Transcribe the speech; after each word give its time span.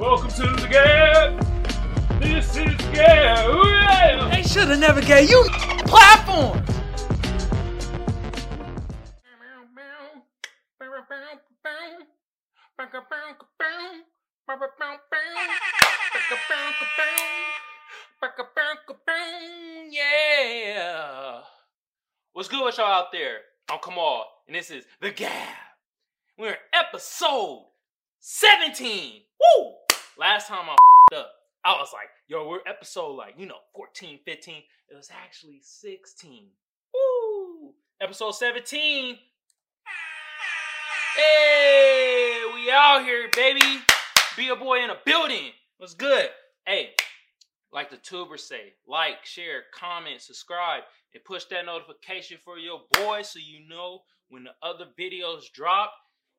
Welcome 0.00 0.30
to 0.30 0.42
the 0.62 0.66
Gab. 0.66 2.22
This 2.22 2.56
is 2.56 2.74
Gab. 2.94 3.66
Yeah. 3.66 4.30
They 4.32 4.42
should 4.42 4.68
have 4.68 4.80
never 4.80 5.02
gave 5.02 5.28
you 5.28 5.44
platforms. 5.84 6.66
Yeah. 19.90 21.40
What's 22.32 22.48
good 22.48 22.64
with 22.64 22.78
y'all 22.78 22.86
out 22.86 23.12
there? 23.12 23.40
Oh, 23.70 23.74
I'm 23.74 23.80
Kamal, 23.84 24.24
and 24.46 24.56
this 24.56 24.70
is 24.70 24.86
The 25.02 25.10
Gab. 25.10 25.30
We're 26.38 26.52
in 26.52 26.56
episode 26.72 27.66
17. 28.20 29.24
Woo! 29.58 29.79
Last 30.20 30.48
time 30.48 30.68
I 30.68 31.16
up, 31.16 31.32
I 31.64 31.72
was 31.78 31.94
like, 31.94 32.10
yo, 32.28 32.46
we're 32.46 32.60
episode 32.66 33.12
like, 33.12 33.36
you 33.38 33.46
know, 33.46 33.56
14, 33.74 34.18
15. 34.22 34.54
It 34.90 34.94
was 34.94 35.08
actually 35.10 35.60
16. 35.62 36.48
Woo! 36.92 37.72
Episode 38.02 38.32
17. 38.32 39.16
Hey, 41.16 42.42
we 42.52 42.70
out 42.70 43.02
here, 43.02 43.30
baby. 43.34 43.80
Be 44.36 44.48
a 44.48 44.56
boy 44.56 44.84
in 44.84 44.90
a 44.90 44.98
building. 45.06 45.52
What's 45.78 45.94
good? 45.94 46.28
Hey, 46.66 46.90
like 47.72 47.88
the 47.88 47.96
tubers 47.96 48.46
say, 48.46 48.74
like, 48.86 49.24
share, 49.24 49.62
comment, 49.74 50.20
subscribe, 50.20 50.82
and 51.14 51.24
push 51.24 51.46
that 51.46 51.64
notification 51.64 52.36
for 52.44 52.58
your 52.58 52.82
boy 52.92 53.22
so 53.22 53.38
you 53.38 53.66
know 53.66 54.00
when 54.28 54.44
the 54.44 54.50
other 54.62 54.84
videos 55.00 55.50
drop. 55.54 55.94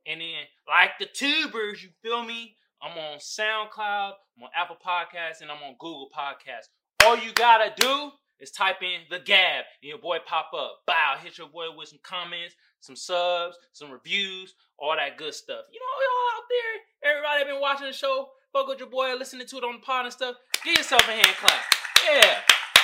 And 0.06 0.22
then, 0.22 0.46
like 0.68 1.00
the 1.00 1.08
tubers, 1.08 1.82
you 1.82 1.90
feel 2.04 2.24
me? 2.24 2.58
I'm 2.82 2.98
on 2.98 3.20
SoundCloud, 3.20 4.14
I'm 4.38 4.44
on 4.44 4.50
Apple 4.56 4.78
Podcasts, 4.84 5.42
and 5.42 5.52
I'm 5.52 5.62
on 5.64 5.76
Google 5.80 6.10
Podcasts. 6.16 6.70
All 7.06 7.18
you 7.18 7.32
gotta 7.34 7.72
do 7.76 8.12
is 8.40 8.52
type 8.52 8.82
in 8.82 9.02
the 9.10 9.20
Gab, 9.20 9.66
and 9.82 9.90
your 9.90 10.00
boy 10.00 10.18
pop 10.26 10.52
up. 10.58 10.82
Bow, 10.88 11.16
hit 11.22 11.38
your 11.38 11.48
boy 11.48 11.68
with 11.76 11.90
some 11.90 12.00
comments, 12.04 12.56
some 12.80 12.96
subs, 12.96 13.56
some 13.72 13.92
reviews, 13.92 14.56
all 14.78 14.96
that 14.96 15.18
good 15.18 15.34
stuff. 15.34 15.66
You 15.72 15.80
know, 15.80 15.94
y'all 16.02 16.38
out 16.38 16.48
there, 16.50 17.12
everybody 17.12 17.52
been 17.52 17.62
watching 17.62 17.88
the 17.88 17.94
show, 17.94 18.30
fuck 18.52 18.68
with 18.68 18.80
your 18.80 18.90
boy, 18.90 19.14
listening 19.14 19.48
to 19.48 19.58
it 19.58 19.64
on 19.64 19.74
the 19.74 19.80
pod 19.80 20.06
and 20.06 20.14
stuff. 20.14 20.36
Give 20.64 20.76
yourself 20.76 21.08
a 21.08 21.12
hand 21.12 21.36
clap. 21.40 21.62
Yeah, 22.06 22.38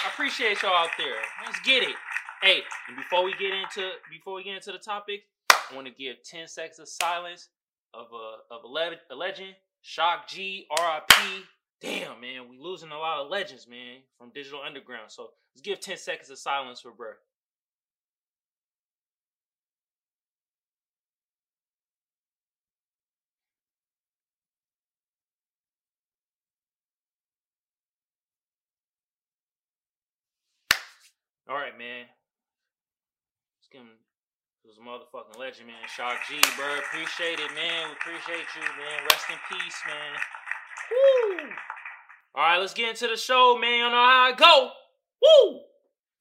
I 0.06 0.09
appreciate 0.14 0.61
y'all 0.61 0.76
out 0.76 0.89
there. 0.98 1.16
Let's 1.44 1.59
get 1.61 1.82
it. 1.82 1.95
Hey, 2.44 2.59
and 2.88 2.95
before 2.95 3.23
we 3.23 3.34
get 3.34 3.52
into 3.52 3.89
before 4.11 4.36
we 4.36 4.44
get 4.44 4.56
into 4.56 4.72
the 4.72 4.78
topic, 4.78 5.23
I 5.50 5.76
want 5.76 5.88
to 5.88 5.94
give 5.94 6.17
10 6.23 6.48
seconds 6.48 6.78
of 6.78 6.88
silence 6.88 7.50
of 7.95 8.08
a 8.14 8.54
of 8.54 8.64
a, 8.64 8.67
le- 8.67 9.02
a 9.09 9.16
legend, 9.16 9.56
Shock 9.88 10.28
G, 10.28 10.68
R.I.P. 10.70 11.46
Damn, 11.80 12.20
man, 12.20 12.50
we 12.50 12.58
losing 12.60 12.92
a 12.92 12.98
lot 12.98 13.24
of 13.24 13.32
legends, 13.32 13.70
man, 13.70 14.00
from 14.18 14.32
Digital 14.36 14.60
Underground. 14.62 15.10
So 15.10 15.30
let's 15.56 15.62
give 15.62 15.80
10 15.80 15.96
seconds 15.96 16.30
of 16.30 16.38
silence 16.38 16.82
for 16.82 16.92
bruh. 16.92 17.14
All 31.50 31.56
right, 31.56 31.78
man. 31.78 32.08
Let's 33.62 33.70
give 33.72 33.80
him 33.84 33.88
it 34.68 34.76
was 34.76 34.80
a 34.80 34.82
motherfucking 34.82 35.40
legend, 35.40 35.68
man. 35.68 35.78
Shock 35.88 36.18
G, 36.28 36.36
bro. 36.58 36.78
Appreciate 36.80 37.40
it, 37.40 37.56
man. 37.56 37.88
We 37.88 37.94
appreciate 37.94 38.48
you, 38.54 38.62
man. 38.62 39.04
Rest 39.10 39.26
in 39.30 39.38
peace, 39.50 39.82
man. 39.88 40.20
Woo! 40.92 41.50
All 42.36 42.44
right, 42.44 42.58
let's 42.58 42.73
get 42.73 42.90
into 42.90 43.08
the 43.08 43.16
show, 43.16 43.58
man. 43.58 43.78
You 43.78 43.84
know 43.84 43.92
how 43.92 44.30
I 44.30 44.34
go. 44.36 44.72
Woo! 45.22 45.62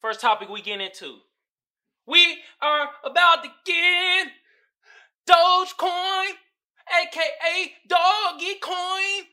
First 0.00 0.20
topic 0.20 0.48
we 0.48 0.62
get 0.62 0.80
into. 0.80 1.16
We 2.06 2.38
are 2.62 2.88
about 3.04 3.42
to 3.42 3.50
get 3.64 4.28
Dogecoin, 5.28 6.30
aka 7.02 7.72
Doggy 7.88 8.60
Coin. 8.62 9.26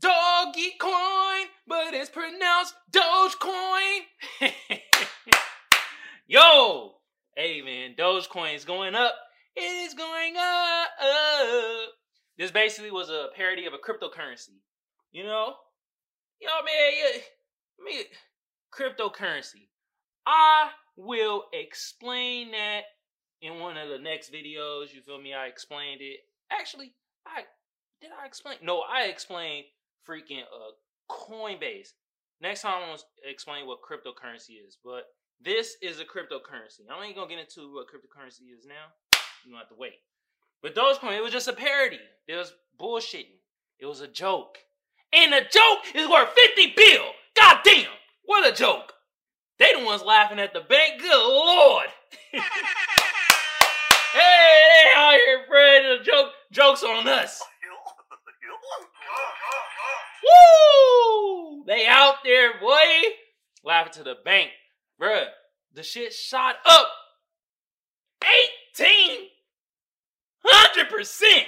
Doggy 0.00 0.72
Coin, 0.80 1.46
but 1.68 1.94
it's 1.94 2.10
pronounced 2.10 2.74
Dogecoin. 2.90 4.00
Yo! 6.26 7.01
Hey 7.34 7.62
man, 7.62 7.94
Dogecoin 7.98 8.54
is 8.54 8.66
going 8.66 8.94
up. 8.94 9.14
It 9.56 9.62
is 9.62 9.94
going 9.94 10.34
up. 10.36 10.88
This 12.36 12.50
basically 12.50 12.90
was 12.90 13.08
a 13.08 13.28
parody 13.34 13.64
of 13.64 13.72
a 13.72 13.78
cryptocurrency. 13.78 14.60
You 15.12 15.24
know? 15.24 15.54
Yo, 16.42 16.48
man, 16.62 17.22
yeah, 17.88 18.02
cryptocurrency. 18.70 19.68
I 20.26 20.72
will 20.94 21.44
explain 21.54 22.50
that 22.50 22.82
in 23.40 23.60
one 23.60 23.78
of 23.78 23.88
the 23.88 23.98
next 23.98 24.30
videos. 24.30 24.92
You 24.92 25.00
feel 25.00 25.18
me? 25.18 25.32
I 25.32 25.46
explained 25.46 26.02
it. 26.02 26.20
Actually, 26.50 26.94
I 27.26 27.44
did 28.02 28.10
I 28.22 28.26
explain? 28.26 28.58
No, 28.62 28.80
I 28.80 29.04
explained 29.04 29.64
freaking 30.06 30.42
uh 30.42 30.72
Coinbase. 31.10 31.92
Next 32.42 32.60
time 32.60 32.82
I'm 32.82 32.88
gonna 32.88 32.98
explain 33.24 33.66
what 33.66 33.78
cryptocurrency 33.80 34.66
is, 34.66 34.76
but 34.84 35.04
this 35.44 35.76
is 35.82 36.00
a 36.00 36.04
cryptocurrency. 36.04 36.80
I 36.90 37.04
ain't 37.04 37.16
gonna 37.16 37.28
get 37.28 37.38
into 37.38 37.74
what 37.74 37.86
cryptocurrency 37.86 38.56
is 38.56 38.64
now. 38.66 38.92
You 39.44 39.52
don't 39.52 39.58
have 39.58 39.68
to 39.68 39.74
wait. 39.76 39.98
But 40.62 40.74
Dogecoin, 40.74 41.16
it 41.16 41.22
was 41.22 41.32
just 41.32 41.48
a 41.48 41.52
parody. 41.52 41.98
It 42.28 42.36
was 42.36 42.54
bullshitting. 42.80 43.40
It 43.80 43.86
was 43.86 44.00
a 44.00 44.08
joke. 44.08 44.58
And 45.12 45.34
a 45.34 45.40
joke 45.40 45.94
is 45.94 46.08
worth 46.08 46.30
50 46.30 46.74
bill. 46.76 47.04
God 47.38 47.58
damn. 47.64 47.90
What 48.24 48.50
a 48.50 48.56
joke. 48.56 48.94
They 49.58 49.74
the 49.78 49.84
ones 49.84 50.02
laughing 50.02 50.38
at 50.38 50.52
the 50.52 50.60
bank. 50.60 51.00
Good 51.00 51.10
lord. 51.12 51.86
hey, 52.32 52.40
they 54.14 54.90
out 54.96 55.18
here. 55.24 55.98
The 55.98 56.04
joke, 56.04 56.30
joke's 56.50 56.82
on 56.82 57.06
us. 57.08 57.42
Woo! 60.24 61.64
They 61.66 61.86
out 61.86 62.16
there, 62.24 62.58
boy. 62.60 62.76
Laughing 63.64 63.92
to 63.94 64.02
the 64.02 64.16
bank. 64.24 64.50
Bruh, 65.00 65.26
the 65.74 65.82
shit 65.82 66.12
shot 66.12 66.56
up 66.66 66.88
1800%. 70.44 71.44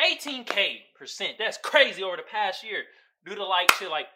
18k 0.00 0.76
percent. 0.98 1.36
That's 1.38 1.58
crazy 1.58 2.02
over 2.02 2.16
the 2.16 2.22
past 2.22 2.64
year. 2.64 2.84
Due 3.24 3.34
to 3.34 3.44
like 3.44 3.70
shit 3.72 3.90
like 3.90 4.06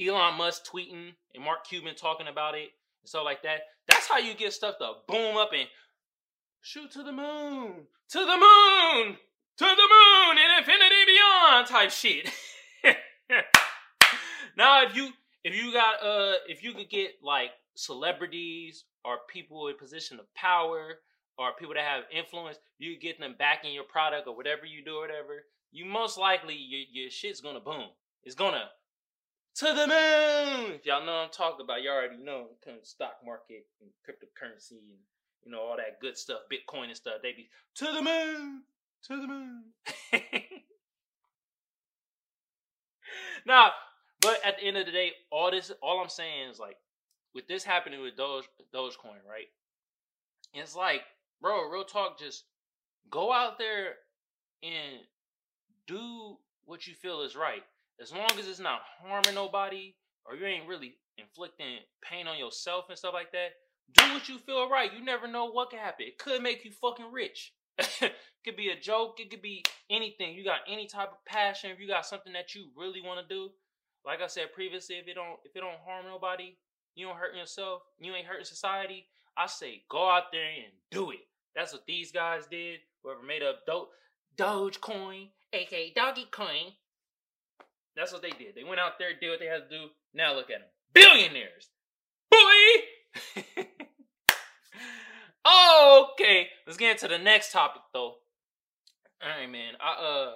Elon 0.00 0.36
Musk 0.36 0.62
tweeting 0.66 1.12
and 1.34 1.44
Mark 1.44 1.66
Cuban 1.66 1.94
talking 1.94 2.28
about 2.28 2.54
it 2.54 2.68
and 3.02 3.08
stuff 3.08 3.24
like 3.24 3.42
that. 3.42 3.60
That's 3.88 4.06
how 4.06 4.18
you 4.18 4.34
get 4.34 4.52
stuff 4.52 4.76
to 4.78 4.92
boom 5.08 5.36
up 5.36 5.50
and 5.56 5.68
shoot 6.60 6.90
to 6.92 7.02
the 7.02 7.12
moon, 7.12 7.86
to 8.10 8.18
the 8.18 8.26
moon, 8.26 9.16
to 9.56 9.64
the 9.64 9.88
moon, 9.88 10.38
and 10.38 10.58
infinity 10.58 11.04
beyond 11.06 11.66
type 11.66 11.90
shit. 11.90 12.30
now 14.56 14.84
if 14.84 14.94
you 14.94 15.10
if 15.44 15.54
you 15.54 15.72
got 15.72 16.02
uh 16.02 16.34
if 16.48 16.62
you 16.62 16.72
could 16.72 16.90
get 16.90 17.12
like 17.22 17.50
celebrities 17.74 18.84
or 19.04 19.18
people 19.28 19.68
in 19.68 19.76
position 19.76 20.18
of 20.18 20.32
power 20.34 21.00
or 21.38 21.52
people 21.58 21.74
that 21.74 21.84
have 21.84 22.04
influence, 22.12 22.58
you 22.78 22.98
get 22.98 23.18
them 23.18 23.34
back 23.38 23.64
in 23.64 23.72
your 23.72 23.84
product 23.84 24.28
or 24.28 24.36
whatever 24.36 24.66
you 24.66 24.84
do 24.84 24.96
or 24.96 25.00
whatever, 25.00 25.44
you 25.72 25.84
most 25.84 26.18
likely 26.18 26.54
your 26.54 26.82
your 26.92 27.10
shit's 27.10 27.40
gonna 27.40 27.60
boom. 27.60 27.88
It's 28.24 28.34
gonna 28.34 28.68
to 29.56 29.66
the 29.66 29.86
moon. 29.86 30.72
If 30.72 30.86
y'all 30.86 31.04
know 31.04 31.12
I'm 31.12 31.30
talking 31.30 31.64
about, 31.64 31.82
you 31.82 31.90
all 31.90 31.96
already 31.96 32.22
know 32.22 32.48
kind 32.64 32.78
of 32.78 32.86
stock 32.86 33.16
market 33.24 33.66
and 33.80 33.90
cryptocurrency 34.06 34.72
and 34.72 34.98
you 35.44 35.50
know 35.50 35.60
all 35.60 35.76
that 35.76 36.00
good 36.00 36.16
stuff, 36.18 36.40
Bitcoin 36.52 36.88
and 36.88 36.96
stuff. 36.96 37.14
They 37.22 37.32
be 37.32 37.48
to 37.76 37.86
the 37.86 38.02
moon, 38.02 38.62
to 39.08 39.16
the 39.16 39.26
moon. 39.26 39.64
now, 43.46 43.70
but 44.20 44.38
at 44.44 44.58
the 44.58 44.64
end 44.64 44.76
of 44.76 44.86
the 44.86 44.92
day, 44.92 45.12
all 45.30 45.50
this, 45.50 45.72
all 45.82 46.00
I'm 46.00 46.08
saying 46.08 46.50
is 46.50 46.58
like, 46.58 46.76
with 47.34 47.46
this 47.46 47.64
happening 47.64 48.02
with 48.02 48.16
Doge, 48.16 48.44
Dogecoin, 48.74 49.22
right? 49.28 49.46
It's 50.52 50.74
like, 50.74 51.02
bro, 51.40 51.68
real 51.68 51.84
talk, 51.84 52.18
just 52.18 52.44
go 53.10 53.32
out 53.32 53.58
there 53.58 53.94
and 54.62 55.00
do 55.86 56.36
what 56.64 56.86
you 56.86 56.94
feel 56.94 57.22
is 57.22 57.36
right. 57.36 57.62
As 58.00 58.12
long 58.12 58.30
as 58.38 58.48
it's 58.48 58.60
not 58.60 58.80
harming 59.02 59.34
nobody 59.34 59.94
or 60.24 60.34
you 60.34 60.46
ain't 60.46 60.68
really 60.68 60.94
inflicting 61.18 61.78
pain 62.02 62.26
on 62.26 62.38
yourself 62.38 62.86
and 62.88 62.98
stuff 62.98 63.14
like 63.14 63.32
that, 63.32 63.50
do 63.92 64.02
what 64.14 64.28
you 64.28 64.38
feel 64.38 64.68
right. 64.68 64.92
You 64.92 65.04
never 65.04 65.26
know 65.26 65.46
what 65.46 65.70
could 65.70 65.80
happen. 65.80 66.06
It 66.06 66.18
could 66.18 66.42
make 66.42 66.64
you 66.64 66.70
fucking 66.70 67.12
rich. 67.12 67.52
it 67.78 68.12
could 68.44 68.56
be 68.56 68.70
a 68.70 68.78
joke. 68.78 69.18
It 69.18 69.30
could 69.30 69.42
be 69.42 69.64
anything. 69.90 70.34
You 70.34 70.44
got 70.44 70.60
any 70.68 70.86
type 70.86 71.10
of 71.10 71.24
passion. 71.24 71.70
If 71.70 71.80
you 71.80 71.88
got 71.88 72.06
something 72.06 72.32
that 72.32 72.54
you 72.54 72.68
really 72.76 73.00
want 73.00 73.26
to 73.26 73.34
do, 73.34 73.50
like 74.04 74.20
I 74.22 74.26
said 74.26 74.52
previously, 74.54 74.96
if 74.96 75.08
it 75.08 75.14
don't 75.14 75.38
if 75.44 75.54
it 75.54 75.60
don't 75.60 75.80
harm 75.86 76.06
nobody, 76.06 76.56
you 76.94 77.06
don't 77.06 77.16
hurt 77.16 77.36
yourself, 77.36 77.82
you 77.98 78.14
ain't 78.14 78.26
hurting 78.26 78.44
society. 78.44 79.06
I 79.36 79.46
say 79.46 79.82
go 79.88 80.08
out 80.10 80.32
there 80.32 80.44
and 80.44 80.72
do 80.90 81.10
it. 81.10 81.26
That's 81.54 81.72
what 81.72 81.86
these 81.86 82.12
guys 82.12 82.46
did. 82.50 82.80
Whoever 83.02 83.22
made 83.22 83.42
up 83.42 83.60
Do- 83.66 83.88
Dogecoin, 84.36 85.28
aka 85.52 85.92
Doggy 85.94 86.26
Coin, 86.30 86.72
That's 87.96 88.12
what 88.12 88.22
they 88.22 88.30
did. 88.30 88.54
They 88.54 88.64
went 88.64 88.80
out 88.80 88.98
there, 88.98 89.10
did 89.18 89.30
what 89.30 89.40
they 89.40 89.46
had 89.46 89.68
to 89.68 89.76
do. 89.76 89.86
Now 90.14 90.34
look 90.34 90.50
at 90.50 90.60
them. 90.60 90.68
Billionaires. 90.92 91.70
Boy! 92.30 93.56
okay. 96.12 96.48
Let's 96.66 96.76
get 96.78 96.92
into 96.92 97.08
the 97.08 97.18
next 97.18 97.52
topic 97.52 97.82
though. 97.92 98.16
Alright 99.22 99.50
man. 99.50 99.74
I 99.80 99.92
uh 99.92 100.32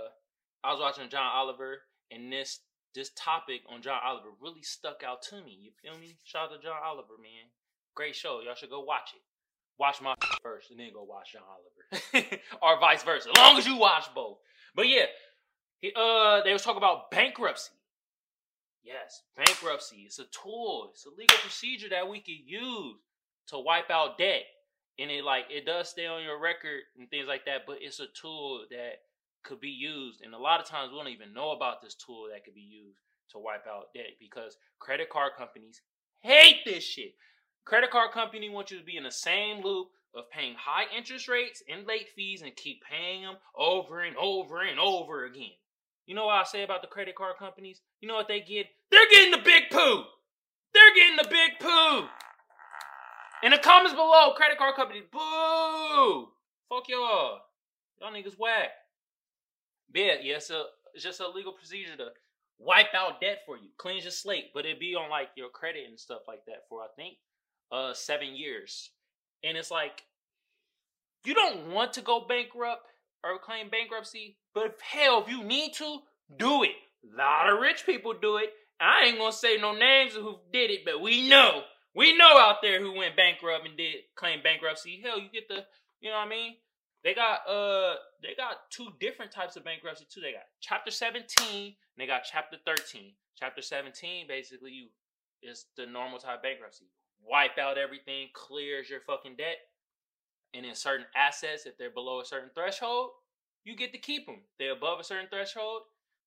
I 0.62 0.72
was 0.72 0.80
watching 0.80 1.08
John 1.08 1.30
Oliver 1.34 1.78
and 2.10 2.32
this 2.32 2.60
this 2.94 3.10
topic 3.16 3.62
on 3.68 3.82
John 3.82 4.00
Oliver 4.04 4.28
really 4.40 4.62
stuck 4.62 5.02
out 5.06 5.22
to 5.22 5.36
me. 5.42 5.58
You 5.60 5.70
feel 5.82 5.98
me? 5.98 6.16
Shout 6.24 6.50
out 6.50 6.56
to 6.56 6.62
John 6.62 6.78
Oliver, 6.84 7.14
man. 7.20 7.50
Great 7.94 8.14
show. 8.14 8.40
Y'all 8.44 8.54
should 8.54 8.70
go 8.70 8.80
watch 8.80 9.10
it. 9.14 9.22
Watch 9.78 10.00
my 10.00 10.14
first 10.42 10.70
and 10.70 10.78
then 10.78 10.92
go 10.92 11.02
watch 11.02 11.32
John 11.32 11.42
Oliver. 11.42 12.38
or 12.62 12.78
vice 12.80 13.02
versa. 13.02 13.30
As 13.30 13.36
long 13.36 13.58
as 13.58 13.66
you 13.66 13.76
watch 13.76 14.06
both. 14.14 14.38
But 14.74 14.88
yeah, 14.88 15.06
he, 15.80 15.92
uh, 15.94 16.42
they 16.42 16.52
was 16.52 16.62
talking 16.62 16.78
about 16.78 17.10
bankruptcy. 17.10 17.72
Yes, 18.82 19.22
bankruptcy. 19.36 20.02
It's 20.06 20.18
a 20.18 20.24
tool. 20.24 20.90
It's 20.92 21.06
a 21.06 21.10
legal 21.10 21.38
procedure 21.38 21.88
that 21.88 22.08
we 22.08 22.20
can 22.20 22.38
use 22.44 22.96
to 23.48 23.58
wipe 23.58 23.90
out 23.90 24.18
debt. 24.18 24.42
And 24.98 25.10
it 25.10 25.24
like 25.24 25.46
it 25.50 25.66
does 25.66 25.88
stay 25.88 26.06
on 26.06 26.22
your 26.22 26.40
record 26.40 26.82
and 26.98 27.10
things 27.10 27.26
like 27.26 27.46
that, 27.46 27.62
but 27.66 27.78
it's 27.80 27.98
a 27.98 28.06
tool 28.06 28.64
that 28.70 29.00
could 29.44 29.60
be 29.60 29.68
used. 29.68 30.22
And 30.22 30.34
a 30.34 30.38
lot 30.38 30.60
of 30.60 30.66
times 30.66 30.90
we 30.90 30.98
don't 30.98 31.08
even 31.08 31.32
know 31.32 31.52
about 31.52 31.82
this 31.82 31.94
tool 31.94 32.26
that 32.32 32.44
could 32.44 32.54
be 32.54 32.60
used 32.60 32.98
to 33.30 33.38
wipe 33.38 33.66
out 33.66 33.92
debt 33.94 34.16
because 34.18 34.56
credit 34.78 35.10
card 35.10 35.32
companies 35.36 35.82
hate 36.20 36.64
this 36.64 36.84
shit. 36.84 37.14
Credit 37.64 37.90
card 37.90 38.12
company 38.12 38.50
wants 38.50 38.70
you 38.70 38.78
to 38.78 38.84
be 38.84 38.96
in 38.96 39.04
the 39.04 39.10
same 39.10 39.62
loop 39.62 39.88
of 40.14 40.30
paying 40.30 40.54
high 40.58 40.84
interest 40.96 41.28
rates 41.28 41.62
and 41.68 41.86
late 41.86 42.08
fees 42.14 42.42
and 42.42 42.54
keep 42.56 42.82
paying 42.84 43.22
them 43.22 43.36
over 43.56 44.00
and 44.00 44.16
over 44.16 44.62
and 44.62 44.78
over 44.78 45.24
again. 45.24 45.56
You 46.06 46.14
know 46.14 46.26
what 46.26 46.34
I 46.34 46.44
say 46.44 46.62
about 46.62 46.82
the 46.82 46.88
credit 46.88 47.14
card 47.14 47.36
companies? 47.38 47.80
You 48.00 48.08
know 48.08 48.14
what 48.14 48.28
they 48.28 48.40
get? 48.40 48.66
They're 48.90 49.08
getting 49.10 49.30
the 49.30 49.38
big 49.38 49.64
poo. 49.70 50.04
They're 50.74 50.94
getting 50.94 51.16
the 51.16 51.28
big 51.28 51.52
poo. 51.60 52.06
In 53.42 53.50
the 53.50 53.58
comments 53.58 53.94
below, 53.94 54.32
credit 54.36 54.58
card 54.58 54.74
companies, 54.74 55.04
boo. 55.10 56.28
Fuck 56.68 56.88
y'all. 56.88 57.40
Y'all 58.00 58.12
niggas 58.12 58.38
whack. 58.38 58.70
Yeah, 59.94 60.14
yeah, 60.22 60.38
so 60.40 60.64
it's 60.92 61.04
just 61.04 61.20
a 61.20 61.28
legal 61.28 61.52
procedure 61.52 61.96
to 61.96 62.08
wipe 62.58 62.94
out 62.94 63.20
debt 63.20 63.40
for 63.46 63.56
you, 63.56 63.68
cleanse 63.78 64.04
your 64.04 64.10
slate, 64.10 64.50
but 64.52 64.66
it 64.66 64.80
be 64.80 64.94
on 64.94 65.08
like 65.08 65.28
your 65.36 65.48
credit 65.48 65.84
and 65.88 65.98
stuff 65.98 66.22
like 66.28 66.44
that 66.46 66.64
for 66.68 66.82
I 66.82 66.86
think 66.96 67.16
uh 67.72 67.94
seven 67.94 68.34
years. 68.34 68.90
And 69.42 69.56
it's 69.56 69.70
like 69.70 70.02
you 71.24 71.34
don't 71.34 71.70
want 71.72 71.94
to 71.94 72.00
go 72.02 72.24
bankrupt 72.28 72.82
or 73.22 73.38
claim 73.38 73.70
bankruptcy, 73.70 74.36
but 74.54 74.66
if, 74.66 74.80
hell, 74.80 75.22
if 75.22 75.30
you 75.30 75.42
need 75.42 75.72
to, 75.74 76.00
do 76.38 76.62
it. 76.62 76.70
A 77.12 77.16
lot 77.16 77.52
of 77.52 77.60
rich 77.60 77.86
people 77.86 78.14
do 78.20 78.36
it. 78.38 78.50
I 78.80 79.06
ain't 79.06 79.18
gonna 79.18 79.32
say 79.32 79.56
no 79.56 79.74
names 79.74 80.16
of 80.16 80.22
who 80.22 80.38
did 80.52 80.70
it, 80.70 80.84
but 80.84 81.00
we 81.00 81.28
know. 81.28 81.62
We 81.94 82.16
know 82.16 82.38
out 82.38 82.56
there 82.60 82.80
who 82.80 82.92
went 82.92 83.16
bankrupt 83.16 83.66
and 83.66 83.76
did 83.76 83.94
claim 84.16 84.42
bankruptcy. 84.42 85.00
Hell, 85.02 85.20
you 85.20 85.28
get 85.32 85.48
the, 85.48 85.64
you 86.00 86.10
know 86.10 86.16
what 86.16 86.26
I 86.26 86.30
mean? 86.30 86.56
They 87.04 87.14
got 87.14 87.46
uh 87.48 87.96
they 88.22 88.34
got 88.36 88.70
two 88.70 88.88
different 88.98 89.30
types 89.30 89.56
of 89.56 89.64
bankruptcy 89.64 90.06
too. 90.10 90.20
They 90.20 90.32
got 90.32 90.48
chapter 90.60 90.90
17 90.90 91.26
and 91.48 91.74
they 91.98 92.06
got 92.06 92.22
chapter 92.24 92.56
13. 92.64 93.12
Chapter 93.38 93.62
17 93.62 94.26
basically 94.26 94.72
you 94.72 94.86
is 95.42 95.66
the 95.76 95.86
normal 95.86 96.18
type 96.18 96.42
bankruptcy. 96.42 96.86
Wipe 97.22 97.58
out 97.58 97.78
everything, 97.78 98.28
clears 98.32 98.88
your 98.88 99.00
fucking 99.00 99.36
debt. 99.36 99.58
And 100.54 100.64
in 100.64 100.74
certain 100.74 101.06
assets, 101.16 101.66
if 101.66 101.76
they're 101.76 101.90
below 101.90 102.20
a 102.20 102.24
certain 102.24 102.50
threshold, 102.54 103.10
you 103.64 103.76
get 103.76 103.92
to 103.92 103.98
keep 103.98 104.26
them. 104.26 104.40
They're 104.58 104.72
above 104.72 105.00
a 105.00 105.04
certain 105.04 105.28
threshold, 105.28 105.82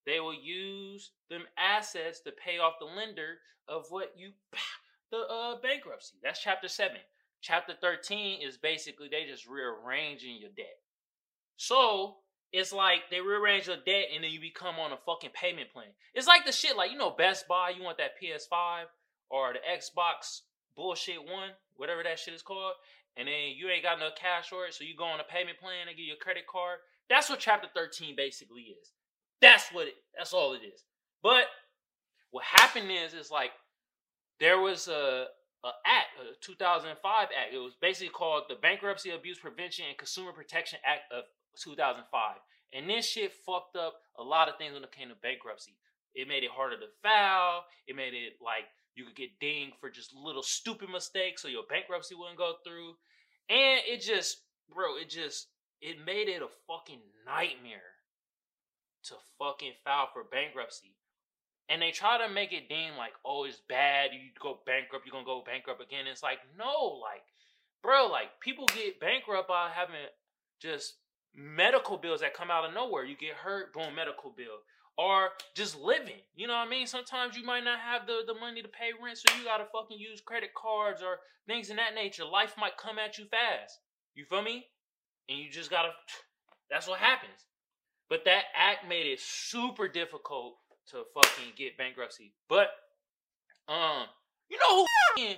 they 0.05 0.19
will 0.19 0.33
use 0.33 1.11
them 1.29 1.43
assets 1.57 2.21
to 2.21 2.31
pay 2.31 2.59
off 2.59 2.75
the 2.79 2.85
lender 2.85 3.39
of 3.67 3.85
what 3.89 4.13
you 4.15 4.31
the 5.11 5.17
uh, 5.17 5.59
bankruptcy. 5.61 6.15
That's 6.23 6.41
chapter 6.41 6.67
7. 6.67 6.97
Chapter 7.41 7.73
13 7.79 8.41
is 8.41 8.57
basically 8.57 9.07
they 9.09 9.25
just 9.29 9.47
rearranging 9.47 10.37
your 10.39 10.49
debt. 10.55 10.79
So 11.57 12.17
it's 12.51 12.73
like 12.73 13.09
they 13.11 13.21
rearrange 13.21 13.67
your 13.67 13.77
debt 13.77 14.05
and 14.13 14.23
then 14.23 14.31
you 14.31 14.39
become 14.39 14.75
on 14.79 14.91
a 14.91 14.97
fucking 15.05 15.31
payment 15.33 15.71
plan. 15.71 15.87
It's 16.13 16.27
like 16.27 16.45
the 16.45 16.51
shit 16.51 16.77
like 16.77 16.91
you 16.91 16.97
know 16.97 17.11
Best 17.11 17.47
Buy, 17.47 17.73
you 17.75 17.83
want 17.83 17.97
that 17.97 18.21
PS5 18.21 18.85
or 19.29 19.53
the 19.53 19.59
Xbox 19.59 20.41
bullshit 20.75 21.19
one, 21.19 21.51
whatever 21.75 22.03
that 22.03 22.19
shit 22.19 22.33
is 22.33 22.41
called, 22.41 22.73
and 23.17 23.27
then 23.27 23.53
you 23.55 23.69
ain't 23.69 23.83
got 23.83 23.99
no 23.99 24.09
cash 24.19 24.49
for 24.49 24.65
it, 24.65 24.73
so 24.73 24.83
you 24.83 24.95
go 24.95 25.05
on 25.05 25.19
a 25.19 25.23
payment 25.23 25.59
plan, 25.59 25.87
and 25.87 25.97
get 25.97 26.03
your 26.03 26.17
credit 26.17 26.45
card. 26.49 26.79
That's 27.09 27.29
what 27.29 27.39
chapter 27.39 27.67
13 27.73 28.15
basically 28.15 28.75
is. 28.81 28.91
That's 29.41 29.69
what 29.71 29.87
it 29.87 29.95
that's 30.15 30.33
all 30.33 30.53
it 30.53 30.61
is. 30.65 30.83
But 31.21 31.45
what 32.31 32.43
happened 32.43 32.89
is 32.91 33.13
is 33.13 33.31
like 33.31 33.51
there 34.39 34.59
was 34.59 34.87
a 34.87 35.25
a 35.63 35.71
act, 35.85 36.17
a 36.21 36.35
2005 36.45 36.93
act. 37.05 37.53
It 37.53 37.57
was 37.57 37.75
basically 37.81 38.09
called 38.09 38.43
the 38.49 38.55
Bankruptcy 38.55 39.11
Abuse 39.11 39.39
Prevention 39.39 39.85
and 39.89 39.97
Consumer 39.97 40.31
Protection 40.31 40.79
Act 40.85 41.11
of 41.11 41.23
2005. 41.59 42.05
And 42.73 42.89
this 42.89 43.07
shit 43.07 43.33
fucked 43.45 43.75
up 43.75 44.01
a 44.17 44.23
lot 44.23 44.49
of 44.49 44.57
things 44.57 44.73
when 44.73 44.83
it 44.83 44.91
came 44.91 45.09
to 45.09 45.15
bankruptcy. 45.15 45.77
It 46.13 46.27
made 46.27 46.43
it 46.43 46.51
harder 46.51 46.77
to 46.77 46.87
file. 47.01 47.65
It 47.87 47.95
made 47.95 48.13
it 48.13 48.37
like 48.43 48.65
you 48.95 49.05
could 49.05 49.15
get 49.15 49.39
dinged 49.39 49.77
for 49.79 49.89
just 49.89 50.13
little 50.13 50.43
stupid 50.43 50.89
mistakes 50.89 51.41
so 51.41 51.47
your 51.47 51.63
bankruptcy 51.69 52.15
wouldn't 52.15 52.37
go 52.37 52.55
through. 52.65 52.95
And 53.49 53.81
it 53.85 54.01
just, 54.01 54.39
bro, 54.73 54.97
it 54.97 55.09
just, 55.09 55.47
it 55.81 55.97
made 56.05 56.27
it 56.27 56.41
a 56.41 56.49
fucking 56.67 57.01
nightmare 57.25 57.95
to 59.03 59.15
fucking 59.39 59.73
file 59.83 60.09
for 60.11 60.23
bankruptcy. 60.23 60.95
And 61.69 61.81
they 61.81 61.91
try 61.91 62.17
to 62.17 62.33
make 62.33 62.53
it 62.53 62.69
deem 62.69 62.95
like, 62.97 63.13
oh, 63.25 63.43
it's 63.43 63.61
bad. 63.67 64.11
You 64.13 64.29
go 64.39 64.59
bankrupt, 64.65 65.05
you're 65.05 65.11
gonna 65.11 65.25
go 65.25 65.43
bankrupt 65.45 65.81
again. 65.81 66.07
It's 66.07 66.23
like, 66.23 66.39
no, 66.57 66.99
like, 67.01 67.23
bro, 67.83 68.07
like 68.07 68.39
people 68.39 68.65
get 68.67 68.99
bankrupt 68.99 69.47
by 69.49 69.69
having 69.73 69.95
just 70.61 70.95
medical 71.35 71.97
bills 71.97 72.21
that 72.21 72.33
come 72.33 72.49
out 72.49 72.65
of 72.65 72.73
nowhere. 72.73 73.03
You 73.03 73.17
get 73.17 73.33
hurt, 73.33 73.73
boom, 73.73 73.95
medical 73.95 74.31
bill. 74.35 74.63
Or 74.97 75.29
just 75.55 75.77
living. 75.77 76.23
You 76.35 76.47
know 76.47 76.53
what 76.53 76.67
I 76.67 76.69
mean? 76.69 76.87
Sometimes 76.87 77.37
you 77.37 77.45
might 77.45 77.63
not 77.63 77.79
have 77.79 78.07
the, 78.07 78.21
the 78.25 78.33
money 78.33 78.63
to 78.63 78.67
pay 78.67 78.91
rent, 79.03 79.19
so 79.19 79.37
you 79.37 79.43
gotta 79.43 79.65
fucking 79.71 79.99
use 79.99 80.21
credit 80.21 80.49
cards 80.55 81.03
or 81.03 81.19
things 81.45 81.69
in 81.69 81.75
that 81.75 81.93
nature. 81.93 82.25
Life 82.25 82.55
might 82.57 82.77
come 82.77 82.97
at 82.97 83.17
you 83.17 83.25
fast. 83.25 83.77
You 84.15 84.25
feel 84.25 84.41
me? 84.41 84.65
And 85.29 85.37
you 85.37 85.51
just 85.51 85.69
gotta 85.69 85.91
that's 86.69 86.87
what 86.87 86.99
happens. 86.99 87.45
But 88.09 88.25
that 88.25 88.43
act 88.55 88.87
made 88.87 89.05
it 89.05 89.19
super 89.19 89.87
difficult 89.87 90.55
to 90.91 91.03
fucking 91.13 91.53
get 91.55 91.77
bankruptcy. 91.77 92.33
But 92.49 92.69
um, 93.67 94.05
you 94.49 94.57
know 94.57 94.85
who 95.15 95.35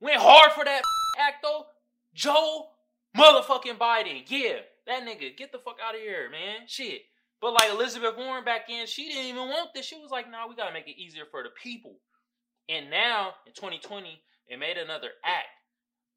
went 0.00 0.20
hard 0.20 0.52
for 0.52 0.64
that 0.64 0.82
act 1.18 1.42
though? 1.42 1.66
Joe 2.14 2.68
motherfucking 3.16 3.78
Biden. 3.78 4.22
Yeah, 4.28 4.58
that 4.86 5.02
nigga. 5.02 5.36
Get 5.36 5.52
the 5.52 5.58
fuck 5.58 5.78
out 5.84 5.94
of 5.94 6.00
here, 6.00 6.30
man. 6.30 6.66
Shit. 6.66 7.02
But 7.40 7.54
like 7.54 7.70
Elizabeth 7.70 8.16
Warren 8.16 8.44
back 8.44 8.70
in, 8.70 8.86
she 8.86 9.08
didn't 9.08 9.26
even 9.26 9.48
want 9.48 9.74
this. 9.74 9.84
She 9.84 9.96
was 9.96 10.10
like, 10.10 10.30
nah, 10.30 10.48
we 10.48 10.54
gotta 10.54 10.72
make 10.72 10.88
it 10.88 11.00
easier 11.00 11.24
for 11.30 11.42
the 11.42 11.50
people. 11.62 11.96
And 12.68 12.90
now 12.90 13.32
in 13.46 13.52
2020, 13.52 14.20
it 14.48 14.58
made 14.58 14.78
another 14.78 15.10
act 15.24 15.48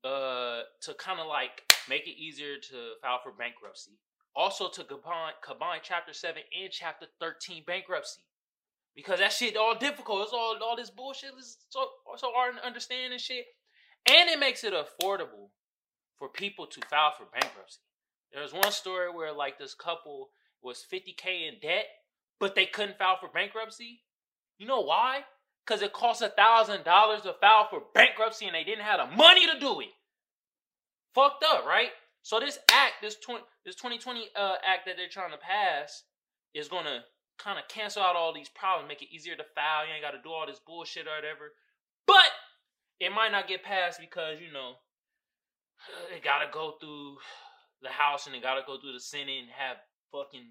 uh 0.03 0.61
to 0.79 0.93
kind 0.93 1.19
of 1.19 1.27
like 1.27 1.63
make 1.89 2.05
it 2.07 2.21
easier 2.21 2.55
to 2.69 2.93
file 3.01 3.19
for 3.23 3.31
bankruptcy. 3.31 3.97
Also 4.35 4.69
to 4.69 4.83
combine 4.83 5.33
combine 5.43 5.79
chapter 5.81 6.13
7 6.13 6.41
and 6.61 6.71
chapter 6.71 7.07
13 7.19 7.63
bankruptcy 7.65 8.21
because 8.97 9.19
that 9.19 9.31
shit 9.31 9.55
all 9.55 9.75
difficult. 9.75 10.23
It's 10.23 10.33
all 10.33 10.57
all 10.61 10.75
this 10.75 10.89
bullshit 10.89 11.29
is 11.39 11.57
so 11.69 11.85
so 12.17 12.31
hard 12.35 12.55
to 12.57 12.65
understand 12.65 13.13
and 13.13 13.21
shit. 13.21 13.45
And 14.09 14.29
it 14.29 14.39
makes 14.39 14.63
it 14.63 14.73
affordable 14.73 15.51
for 16.17 16.27
people 16.27 16.65
to 16.65 16.81
file 16.89 17.13
for 17.15 17.25
bankruptcy. 17.31 17.79
There 18.33 18.41
was 18.41 18.53
one 18.53 18.71
story 18.71 19.13
where 19.13 19.31
like 19.31 19.59
this 19.59 19.75
couple 19.75 20.29
was 20.63 20.83
50k 20.91 21.47
in 21.47 21.59
debt, 21.61 21.85
but 22.39 22.55
they 22.55 22.65
couldn't 22.65 22.97
file 22.97 23.17
for 23.21 23.29
bankruptcy. 23.29 24.01
You 24.57 24.65
know 24.65 24.81
why? 24.81 25.19
Because 25.65 25.83
it 25.83 25.93
costs 25.93 26.23
a 26.23 26.29
thousand 26.29 26.83
dollars 26.83 27.21
to 27.21 27.35
file 27.39 27.67
for 27.69 27.83
bankruptcy 27.93 28.47
and 28.47 28.55
they 28.55 28.63
didn't 28.63 28.83
have 28.83 29.07
the 29.07 29.15
money 29.15 29.45
to 29.45 29.59
do 29.59 29.79
it. 29.81 29.89
Fucked 31.13 31.45
up, 31.47 31.65
right? 31.67 31.89
So 32.23 32.39
this 32.39 32.57
act, 32.71 32.95
this 33.01 33.15
20, 33.23 33.43
this 33.63 33.75
2020 33.75 34.29
uh, 34.35 34.55
act 34.65 34.87
that 34.87 34.95
they're 34.97 35.07
trying 35.07 35.31
to 35.31 35.37
pass, 35.37 36.03
is 36.55 36.67
gonna 36.67 37.03
kind 37.37 37.59
of 37.59 37.67
cancel 37.67 38.01
out 38.01 38.15
all 38.15 38.33
these 38.33 38.49
problems, 38.49 38.87
make 38.87 39.01
it 39.01 39.13
easier 39.13 39.35
to 39.35 39.45
file. 39.55 39.85
You 39.85 39.93
ain't 39.93 40.03
got 40.03 40.11
to 40.11 40.21
do 40.23 40.29
all 40.29 40.47
this 40.47 40.59
bullshit 40.59 41.07
or 41.07 41.15
whatever. 41.15 41.53
But 42.05 42.31
it 42.99 43.11
might 43.11 43.31
not 43.31 43.47
get 43.47 43.63
passed 43.63 43.99
because 43.99 44.41
you 44.41 44.51
know 44.51 44.73
it 46.15 46.23
got 46.23 46.39
to 46.39 46.49
go 46.51 46.75
through 46.79 47.17
the 47.81 47.89
House 47.89 48.25
and 48.25 48.35
it 48.35 48.41
got 48.41 48.55
to 48.55 48.65
go 48.65 48.79
through 48.79 48.93
the 48.93 48.99
Senate 48.99 49.39
and 49.41 49.49
have 49.53 49.77
fucking 50.11 50.49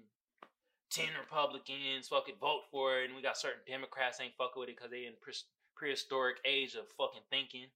ten 0.89 1.09
Republicans 1.19 2.07
fucking 2.07 2.39
vote 2.39 2.63
for 2.71 2.99
it, 2.99 3.05
and 3.05 3.15
we 3.15 3.21
got 3.21 3.37
certain 3.37 3.61
Democrats 3.67 4.19
ain't 4.21 4.37
fucking 4.37 4.59
with 4.59 4.69
it 4.69 4.77
because 4.77 4.91
they 4.91 5.05
in 5.05 5.13
pre- 5.21 5.33
prehistoric 5.75 6.37
age 6.45 6.75
of 6.75 6.87
fucking 6.97 7.25
thinking. 7.29 7.67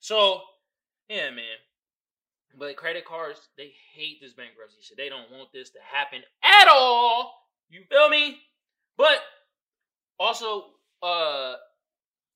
So 0.00 0.42
yeah, 1.08 1.30
man. 1.30 1.58
But 2.58 2.76
credit 2.76 3.04
cards, 3.04 3.40
they 3.56 3.72
hate 3.94 4.20
this 4.20 4.32
bankruptcy 4.32 4.78
shit. 4.82 4.96
They 4.96 5.08
don't 5.08 5.30
want 5.30 5.52
this 5.52 5.70
to 5.70 5.78
happen 5.80 6.22
at 6.42 6.66
all. 6.68 7.32
You 7.68 7.82
feel 7.88 8.08
me? 8.08 8.38
But 9.00 9.20
Also, 10.20 10.66
uh, 11.02 11.54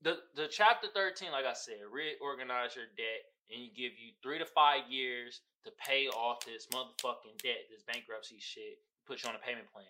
the 0.00 0.16
the 0.34 0.48
chapter 0.48 0.88
thirteen, 0.88 1.30
like 1.32 1.44
I 1.44 1.52
said, 1.52 1.76
reorganize 1.92 2.74
your 2.74 2.86
debt, 2.96 3.22
and 3.50 3.60
you 3.60 3.68
give 3.68 3.92
you 4.00 4.12
three 4.22 4.38
to 4.38 4.46
five 4.46 4.88
years 4.88 5.42
to 5.64 5.70
pay 5.86 6.08
off 6.08 6.46
this 6.46 6.66
motherfucking 6.72 7.36
debt, 7.42 7.68
this 7.70 7.82
bankruptcy 7.82 8.36
shit. 8.40 8.78
Put 9.06 9.22
you 9.22 9.28
on 9.28 9.36
a 9.36 9.38
payment 9.38 9.70
plan. 9.70 9.84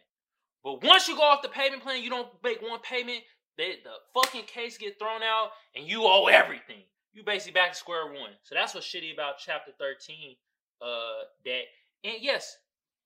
But 0.65 0.83
once 0.83 1.07
you 1.07 1.15
go 1.15 1.23
off 1.23 1.43
the 1.43 1.49
payment 1.49 1.85
plan, 1.85 2.03
you 2.03 2.11
don't 2.11 2.27
make 2.43 2.61
one 2.61 2.81
payment. 2.81 3.23
They, 3.57 3.77
the 3.85 3.95
fucking 4.21 4.47
case 4.47 4.77
get 4.77 4.99
thrown 4.99 5.23
out, 5.23 5.51
and 5.77 5.87
you 5.87 6.03
owe 6.03 6.27
everything. 6.27 6.83
You 7.13 7.23
basically 7.23 7.53
back 7.53 7.71
to 7.75 7.79
square 7.79 8.07
one. 8.07 8.33
So 8.43 8.57
that's 8.57 8.75
what's 8.75 8.89
shitty 8.89 9.15
about 9.15 9.35
chapter 9.39 9.71
thirteen. 9.79 10.35
Uh, 10.83 11.31
that 11.45 11.63
and 12.03 12.17
yes, 12.21 12.57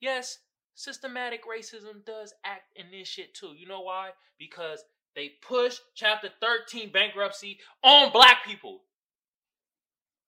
yes, 0.01 0.39
systematic 0.79 1.43
racism 1.45 2.05
does 2.07 2.33
act 2.45 2.73
in 2.77 2.87
this 2.93 3.09
shit 3.09 3.35
too. 3.35 3.53
You 3.59 3.67
know 3.67 3.81
why? 3.81 4.11
Because 4.39 4.85
they 5.17 5.33
push 5.43 5.79
chapter 5.97 6.29
13 6.41 6.93
bankruptcy 6.93 7.59
on 7.83 8.13
black 8.13 8.45
people. 8.47 8.83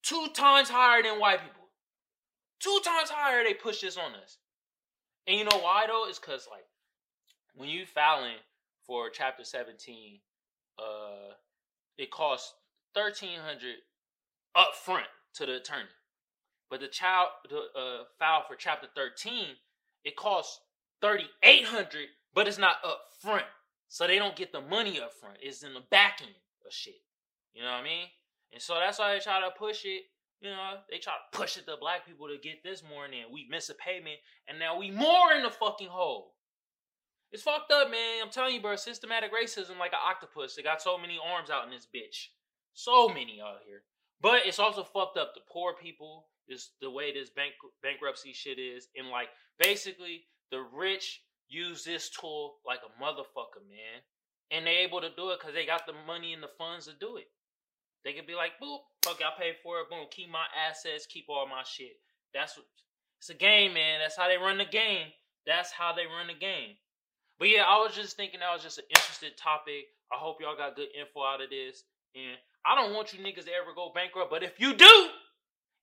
Two 0.03 0.27
times 0.35 0.69
higher 0.69 1.05
than 1.05 1.21
white 1.21 1.41
people. 1.41 1.69
Two 2.59 2.81
times 2.85 3.11
higher 3.11 3.45
they 3.45 3.55
push 3.55 3.81
this 3.81 3.97
on 3.97 4.17
us. 4.21 4.39
And 5.29 5.39
you 5.39 5.45
know 5.45 5.61
why 5.61 5.85
though? 5.87 6.07
It's 6.09 6.19
cause 6.19 6.49
like 6.51 6.65
when 7.55 7.69
you 7.69 7.87
filing 7.87 8.39
for 8.85 9.09
chapter 9.09 9.45
17, 9.45 10.19
uh 10.81 11.35
it 11.97 12.11
costs 12.11 12.55
thirteen 12.93 13.39
hundred 13.39 13.77
up 14.57 14.75
front 14.75 15.07
to 15.35 15.47
the 15.47 15.57
attorney. 15.57 15.85
But 16.69 16.81
the 16.81 16.89
child 16.89 17.29
the 17.49 17.59
uh 17.79 18.05
file 18.19 18.43
for 18.49 18.57
chapter 18.57 18.89
13, 18.97 19.47
it 20.05 20.17
costs 20.17 20.61
thirty 21.01 21.27
eight 21.43 21.65
hundred, 21.65 22.09
but 22.35 22.49
it's 22.49 22.59
not 22.59 22.77
up 22.85 23.01
front. 23.21 23.47
So 23.89 24.07
they 24.07 24.19
don't 24.19 24.37
get 24.37 24.53
the 24.53 24.61
money 24.61 25.01
up 25.01 25.13
front. 25.15 25.39
It's 25.43 25.63
in 25.63 25.75
the 25.75 25.83
back 25.91 26.19
end 26.23 26.35
of 26.67 26.73
shit. 26.73 26.95
You 27.55 27.63
know 27.63 27.71
what 27.71 27.81
I 27.81 27.85
mean? 27.85 28.07
And 28.53 28.63
so 28.63 28.75
that's 28.75 28.99
why 28.99 29.15
they 29.15 29.21
try 29.21 29.41
to 29.41 29.51
push 29.59 29.85
it. 29.85 30.03
You 30.41 30.51
know, 30.51 30.75
they 30.91 30.99
try 30.99 31.13
to 31.13 31.39
push 31.39 31.57
it 31.57 31.67
to 31.67 31.77
black 31.79 32.07
people 32.07 32.29
to 32.29 32.39
get 32.43 32.63
this 32.63 32.83
more, 32.89 33.05
and 33.05 33.13
then 33.13 33.33
we 33.33 33.47
miss 33.51 33.69
a 33.69 33.75
payment, 33.75 34.17
and 34.49 34.59
now 34.59 34.79
we 34.79 34.91
more 34.91 35.33
in 35.37 35.43
the 35.43 35.51
fucking 35.51 35.89
hole. 35.89 36.35
It's 37.33 37.43
fucked 37.43 37.71
up, 37.71 37.91
man. 37.91 38.23
I'm 38.23 38.31
telling 38.31 38.55
you, 38.55 38.61
bro. 38.61 38.77
Systematic 38.77 39.31
racism 39.33 39.79
like 39.79 39.93
an 39.93 39.99
octopus. 40.05 40.57
It 40.59 40.65
got 40.65 40.83
so 40.83 40.99
many 40.99 41.19
arms 41.23 41.51
out 41.51 41.65
in 41.65 41.71
this 41.71 41.87
bitch. 41.87 42.29
So 42.73 43.09
many 43.09 43.41
out 43.41 43.59
here. 43.67 43.83
But 44.21 44.47
it's 44.47 44.59
also 44.59 44.83
fucked 44.83 45.17
up 45.17 45.35
the 45.35 45.41
poor 45.51 45.75
people. 45.75 46.27
The 46.81 46.91
way 46.91 47.13
this 47.13 47.31
bank 47.31 47.53
bankruptcy 47.83 48.33
shit 48.33 48.59
is, 48.59 48.89
and 48.97 49.09
like 49.09 49.29
basically 49.59 50.25
the 50.51 50.65
rich 50.75 51.23
use 51.49 51.85
this 51.85 52.11
tool 52.11 52.57
like 52.67 52.81
a 52.87 53.03
motherfucker, 53.03 53.63
man. 53.69 54.03
And 54.51 54.67
they're 54.67 54.85
able 54.85 55.01
to 55.01 55.15
do 55.15 55.31
it 55.31 55.39
because 55.39 55.55
they 55.55 55.65
got 55.65 55.87
the 55.87 55.95
money 56.07 56.33
and 56.33 56.43
the 56.43 56.51
funds 56.59 56.87
to 56.87 56.93
do 56.99 57.17
it. 57.17 57.29
They 58.05 58.13
could 58.13 58.27
be 58.27 58.35
like, 58.35 58.53
boop, 58.63 58.81
fuck, 59.05 59.21
I 59.23 59.39
paid 59.39 59.57
for 59.63 59.79
it, 59.79 59.91
boom, 59.91 60.07
keep 60.11 60.31
my 60.31 60.47
assets, 60.69 61.07
keep 61.07 61.27
all 61.29 61.47
my 61.47 61.63
shit. 61.65 62.01
That's 62.35 62.57
what 62.57 62.67
it's 63.19 63.31
a 63.31 63.35
game, 63.35 63.75
man. 63.75 64.01
That's 64.01 64.17
how 64.17 64.27
they 64.27 64.39
run 64.39 64.59
the 64.59 64.65
game. 64.65 65.09
That's 65.47 65.71
how 65.71 65.93
they 65.93 66.07
run 66.07 66.29
the 66.29 66.35
game. 66.35 66.75
But 67.39 67.49
yeah, 67.49 67.63
I 67.63 67.79
was 67.79 67.95
just 67.95 68.17
thinking 68.17 68.41
that 68.41 68.53
was 68.53 68.63
just 68.63 68.79
an 68.79 68.85
interesting 68.91 69.37
topic. 69.37 69.87
I 70.13 70.17
hope 70.17 70.39
y'all 70.41 70.57
got 70.57 70.77
good 70.77 70.89
info 70.99 71.23
out 71.23 71.43
of 71.43 71.51
this. 71.51 71.85
And 72.15 72.37
I 72.65 72.75
don't 72.75 72.95
want 72.95 73.13
you 73.13 73.21
niggas 73.21 73.45
to 73.45 73.53
ever 73.53 73.73
go 73.75 73.93
bankrupt, 73.95 74.31
but 74.31 74.43
if 74.43 74.59
you 74.59 74.75
do, 74.75 75.09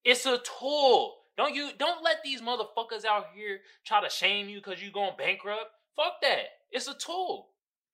it's 0.04 0.26
a 0.26 0.40
tool. 0.40 1.16
Don't 1.38 1.54
you 1.54 1.70
don't 1.78 2.04
let 2.04 2.18
these 2.24 2.42
motherfuckers 2.42 3.06
out 3.06 3.28
here 3.36 3.60
try 3.86 4.02
to 4.02 4.10
shame 4.10 4.50
you 4.50 4.58
because 4.58 4.82
you're 4.82 4.92
going 4.92 5.14
bankrupt. 5.18 5.72
Fuck 5.96 6.22
that. 6.22 6.46
It's 6.72 6.88
a 6.88 6.96
tool. 6.96 7.50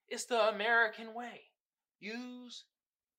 It's 0.07 0.25
the 0.25 0.49
American 0.49 1.13
way. 1.13 1.41
Use 1.99 2.65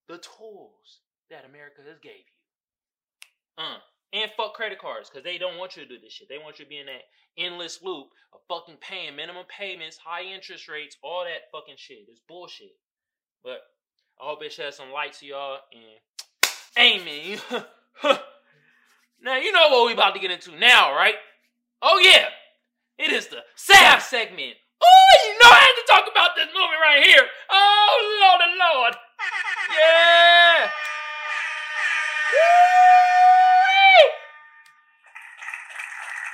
the 0.09 0.19
tools 0.19 1.01
that 1.31 1.45
America 1.49 1.83
has 1.87 1.99
gave 1.99 2.13
you. 2.13 3.65
Uh. 3.65 3.79
And 4.15 4.31
fuck 4.37 4.55
credit 4.55 4.79
cards, 4.79 5.11
because 5.11 5.25
they 5.25 5.39
don't 5.39 5.59
want 5.59 5.77
you 5.77 5.83
to 5.83 5.89
do 5.89 5.99
this 6.01 6.13
shit. 6.13 6.29
They 6.29 6.39
want 6.39 6.61
you 6.61 6.65
to 6.65 6.69
be 6.69 6.79
in 6.79 6.87
that 6.87 7.03
endless 7.37 7.83
loop 7.83 8.11
of 8.33 8.39
fucking 8.47 8.77
paying 8.81 9.17
minimum 9.17 9.45
payments, 9.49 9.97
high 9.97 10.23
interest 10.23 10.69
rates, 10.69 10.97
all 11.03 11.25
that 11.25 11.51
fucking 11.51 11.75
shit. 11.77 12.07
It's 12.09 12.21
bullshit. 12.29 12.77
But 13.43 13.63
I 14.21 14.27
hope 14.27 14.45
it 14.45 14.53
sheds 14.53 14.77
some 14.77 14.93
light 14.93 15.15
to 15.15 15.27
y'all 15.27 15.59
and 15.73 17.01
amen. 17.01 17.41
Now 19.21 19.37
you 19.37 19.53
know 19.53 19.69
what 19.69 19.87
we 19.87 19.93
about 19.93 20.15
to 20.15 20.21
get 20.21 20.31
into 20.31 20.57
now, 20.59 20.95
right? 20.95 21.15
Oh 21.81 21.99
yeah, 21.99 22.29
it 22.99 23.13
is 23.13 23.29
the 23.29 23.39
SAF 23.57 24.01
segment. 24.01 24.55
Oh, 24.83 25.27
you 25.27 25.33
know 25.43 25.51
I 25.51 25.61
had 25.61 25.75
to 25.81 25.87
talk 25.89 26.11
about 26.11 26.37
this 26.37 26.49
movie 26.49 26.81
right 26.83 27.03
here. 27.03 27.23
Oh 27.51 28.21
Lord, 28.21 28.41
Lord, 28.59 28.95
yeah. 29.71 30.71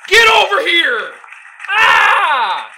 Get 0.09 0.29
over 0.29 0.67
here! 0.67 1.13
Ah! 1.69 2.73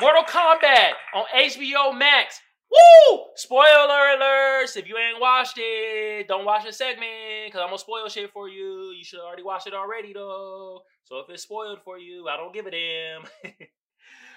Mortal 0.00 0.24
Kombat 0.24 0.92
on 1.14 1.24
HBO 1.32 1.96
Max. 1.96 2.40
Woo! 2.74 3.24
Spoiler 3.36 4.16
alerts. 4.16 4.76
If 4.76 4.88
you 4.88 4.96
ain't 4.98 5.20
watched 5.20 5.58
it, 5.58 6.26
don't 6.26 6.44
watch 6.44 6.64
the 6.64 6.72
segment 6.72 7.46
because 7.46 7.60
I'm 7.60 7.68
gonna 7.68 7.78
spoil 7.78 8.08
shit 8.08 8.32
for 8.32 8.48
you. 8.48 8.92
You 8.96 9.04
should 9.04 9.20
already 9.20 9.42
watch 9.42 9.66
it 9.66 9.74
already 9.74 10.12
though. 10.12 10.82
So 11.04 11.18
if 11.18 11.30
it's 11.30 11.42
spoiled 11.42 11.82
for 11.82 11.98
you, 11.98 12.28
I 12.28 12.36
don't 12.36 12.52
give 12.52 12.66
a 12.66 12.70
damn. 12.70 13.22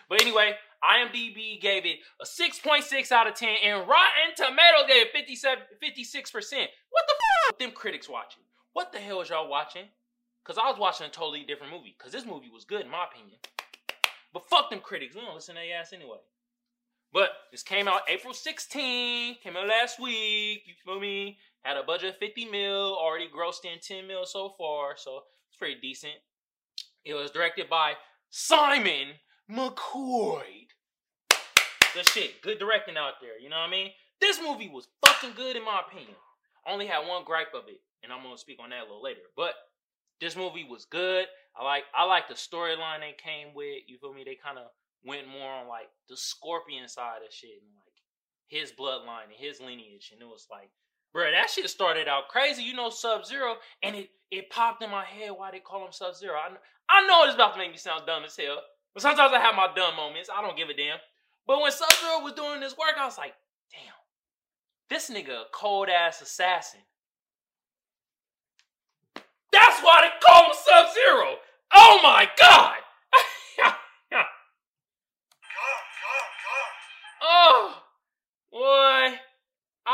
but 0.09 0.21
anyway, 0.21 0.53
IMDb 0.83 1.59
gave 1.59 1.85
it 1.85 1.99
a 2.21 2.25
6.6 2.25 3.11
out 3.11 3.27
of 3.27 3.33
10, 3.33 3.49
and 3.63 3.87
Rotten 3.87 4.35
Tomatoes 4.35 4.87
gave 4.87 5.07
it 5.07 5.11
57, 5.13 5.63
56%. 5.83 6.67
What 6.89 7.05
the 7.07 7.13
f 7.49 7.57
them 7.57 7.71
critics 7.71 8.09
watching? 8.09 8.43
What 8.73 8.91
the 8.91 8.99
hell 8.99 9.21
is 9.21 9.29
y'all 9.29 9.49
watching? 9.49 9.85
Because 10.43 10.61
I 10.63 10.69
was 10.69 10.79
watching 10.79 11.07
a 11.07 11.09
totally 11.09 11.43
different 11.43 11.73
movie. 11.73 11.95
Because 11.97 12.11
this 12.11 12.25
movie 12.25 12.49
was 12.53 12.65
good 12.65 12.81
in 12.81 12.91
my 12.91 13.05
opinion. 13.11 13.39
But 14.33 14.47
fuck 14.49 14.69
them 14.69 14.81
critics. 14.81 15.15
We 15.15 15.21
don't 15.21 15.33
listen 15.33 15.55
to 15.55 15.61
their 15.61 15.79
ass 15.79 15.93
anyway. 15.93 16.19
But 17.13 17.29
this 17.51 17.63
came 17.63 17.87
out 17.87 18.01
April 18.09 18.33
16th, 18.33 19.41
came 19.41 19.55
out 19.55 19.67
last 19.67 19.99
week, 19.99 20.63
you 20.65 20.73
feel 20.85 20.99
me? 20.99 21.37
Had 21.63 21.77
a 21.77 21.83
budget 21.83 22.11
of 22.11 22.17
50 22.17 22.45
mil, 22.45 22.97
already 22.97 23.27
grossed 23.27 23.65
in 23.65 23.79
10 23.79 24.07
mil 24.07 24.25
so 24.25 24.53
far, 24.57 24.95
so 24.97 25.23
it's 25.49 25.57
pretty 25.57 25.79
decent. 25.81 26.13
It 27.05 27.13
was 27.13 27.31
directed 27.31 27.69
by 27.69 27.93
Simon 28.29 29.13
McQuoid. 29.49 30.67
Good 31.93 32.09
shit, 32.09 32.41
good 32.41 32.59
directing 32.59 32.97
out 32.97 33.13
there, 33.21 33.39
you 33.39 33.49
know 33.49 33.57
what 33.57 33.69
I 33.69 33.71
mean? 33.71 33.91
This 34.19 34.39
movie 34.41 34.69
was 34.69 34.87
fucking 35.05 35.33
good 35.35 35.55
in 35.55 35.63
my 35.63 35.81
opinion. 35.87 36.15
Only 36.67 36.87
had 36.87 37.07
one 37.07 37.23
gripe 37.23 37.53
of 37.55 37.69
it, 37.69 37.79
and 38.03 38.11
I'm 38.11 38.23
gonna 38.23 38.37
speak 38.37 38.59
on 38.61 38.71
that 38.71 38.81
a 38.81 38.83
little 38.83 39.01
later. 39.01 39.21
But 39.35 39.53
this 40.19 40.35
movie 40.35 40.67
was 40.69 40.85
good. 40.85 41.27
I 41.55 41.63
like 41.63 41.83
I 41.95 42.05
like 42.05 42.27
the 42.27 42.33
storyline 42.33 42.99
they 42.99 43.15
came 43.17 43.53
with. 43.53 43.83
You 43.87 43.97
feel 43.99 44.13
me? 44.13 44.23
They 44.25 44.35
kind 44.35 44.57
of 44.57 44.65
went 45.05 45.27
more 45.27 45.51
on 45.51 45.67
like 45.67 45.89
the 46.09 46.17
scorpion 46.17 46.87
side 46.87 47.21
of 47.25 47.33
shit 47.33 47.61
and 47.61 47.71
like 47.75 47.87
his 48.47 48.71
bloodline 48.71 49.29
and 49.29 49.37
his 49.37 49.59
lineage. 49.59 50.09
And 50.11 50.21
it 50.21 50.27
was 50.27 50.47
like, 50.51 50.69
bro, 51.13 51.31
that 51.31 51.49
shit 51.49 51.69
started 51.69 52.07
out 52.07 52.29
crazy. 52.29 52.63
You 52.63 52.73
know, 52.73 52.89
Sub 52.89 53.25
Zero, 53.25 53.55
and 53.83 53.95
it 53.95 54.09
it 54.31 54.49
popped 54.49 54.83
in 54.83 54.89
my 54.89 55.05
head 55.05 55.31
why 55.35 55.51
they 55.51 55.59
call 55.59 55.85
him 55.85 55.91
Sub 55.91 56.15
Zero. 56.15 56.35
I 56.35 56.49
I 56.89 57.07
know 57.07 57.25
it's 57.25 57.35
about 57.35 57.53
to 57.53 57.59
make 57.59 57.71
me 57.71 57.77
sound 57.77 58.03
dumb 58.05 58.23
as 58.23 58.35
hell, 58.35 58.61
but 58.93 59.03
sometimes 59.03 59.33
I 59.33 59.39
have 59.39 59.55
my 59.55 59.67
dumb 59.75 59.95
moments. 59.95 60.29
I 60.35 60.41
don't 60.41 60.57
give 60.57 60.69
a 60.69 60.73
damn. 60.73 60.97
But 61.45 61.61
when 61.61 61.71
Sub 61.71 61.91
Zero 61.93 62.23
was 62.23 62.33
doing 62.33 62.59
this 62.59 62.77
work, 62.77 62.95
I 62.99 63.05
was 63.05 63.17
like, 63.17 63.33
damn, 63.71 63.93
this 64.89 65.09
nigga 65.09 65.41
a 65.41 65.43
cold 65.53 65.87
ass 65.89 66.21
assassin. 66.21 66.81
That's 69.51 69.81
why 69.81 70.01
they 70.01 70.27
call 70.27 70.45
him 70.45 70.51
Sub 70.53 70.93
Zero. 70.93 71.35
Oh 71.73 71.99
my 72.03 72.27
god! 72.39 72.77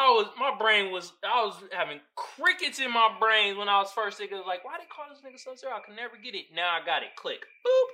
I 0.04 0.10
was 0.12 0.28
my 0.38 0.54
brain 0.58 0.92
was 0.92 1.14
I 1.24 1.44
was 1.44 1.56
having 1.72 2.00
crickets 2.16 2.80
in 2.80 2.92
my 2.92 3.16
brain 3.20 3.58
when 3.58 3.70
I 3.70 3.80
was 3.80 3.92
first 3.92 4.18
thinking 4.18 4.42
like 4.46 4.64
why 4.66 4.78
they 4.78 4.86
call 4.86 5.06
this 5.10 5.22
nigga 5.24 5.40
Sub 5.40 5.58
Zero? 5.58 5.74
I 5.74 5.86
could 5.86 5.96
never 5.96 6.18
get 6.18 6.36
it. 6.36 6.46
Now 6.54 6.70
I 6.70 6.86
got 6.86 7.04
it. 7.04 7.16
Click. 7.16 7.42
Boop. 7.66 7.90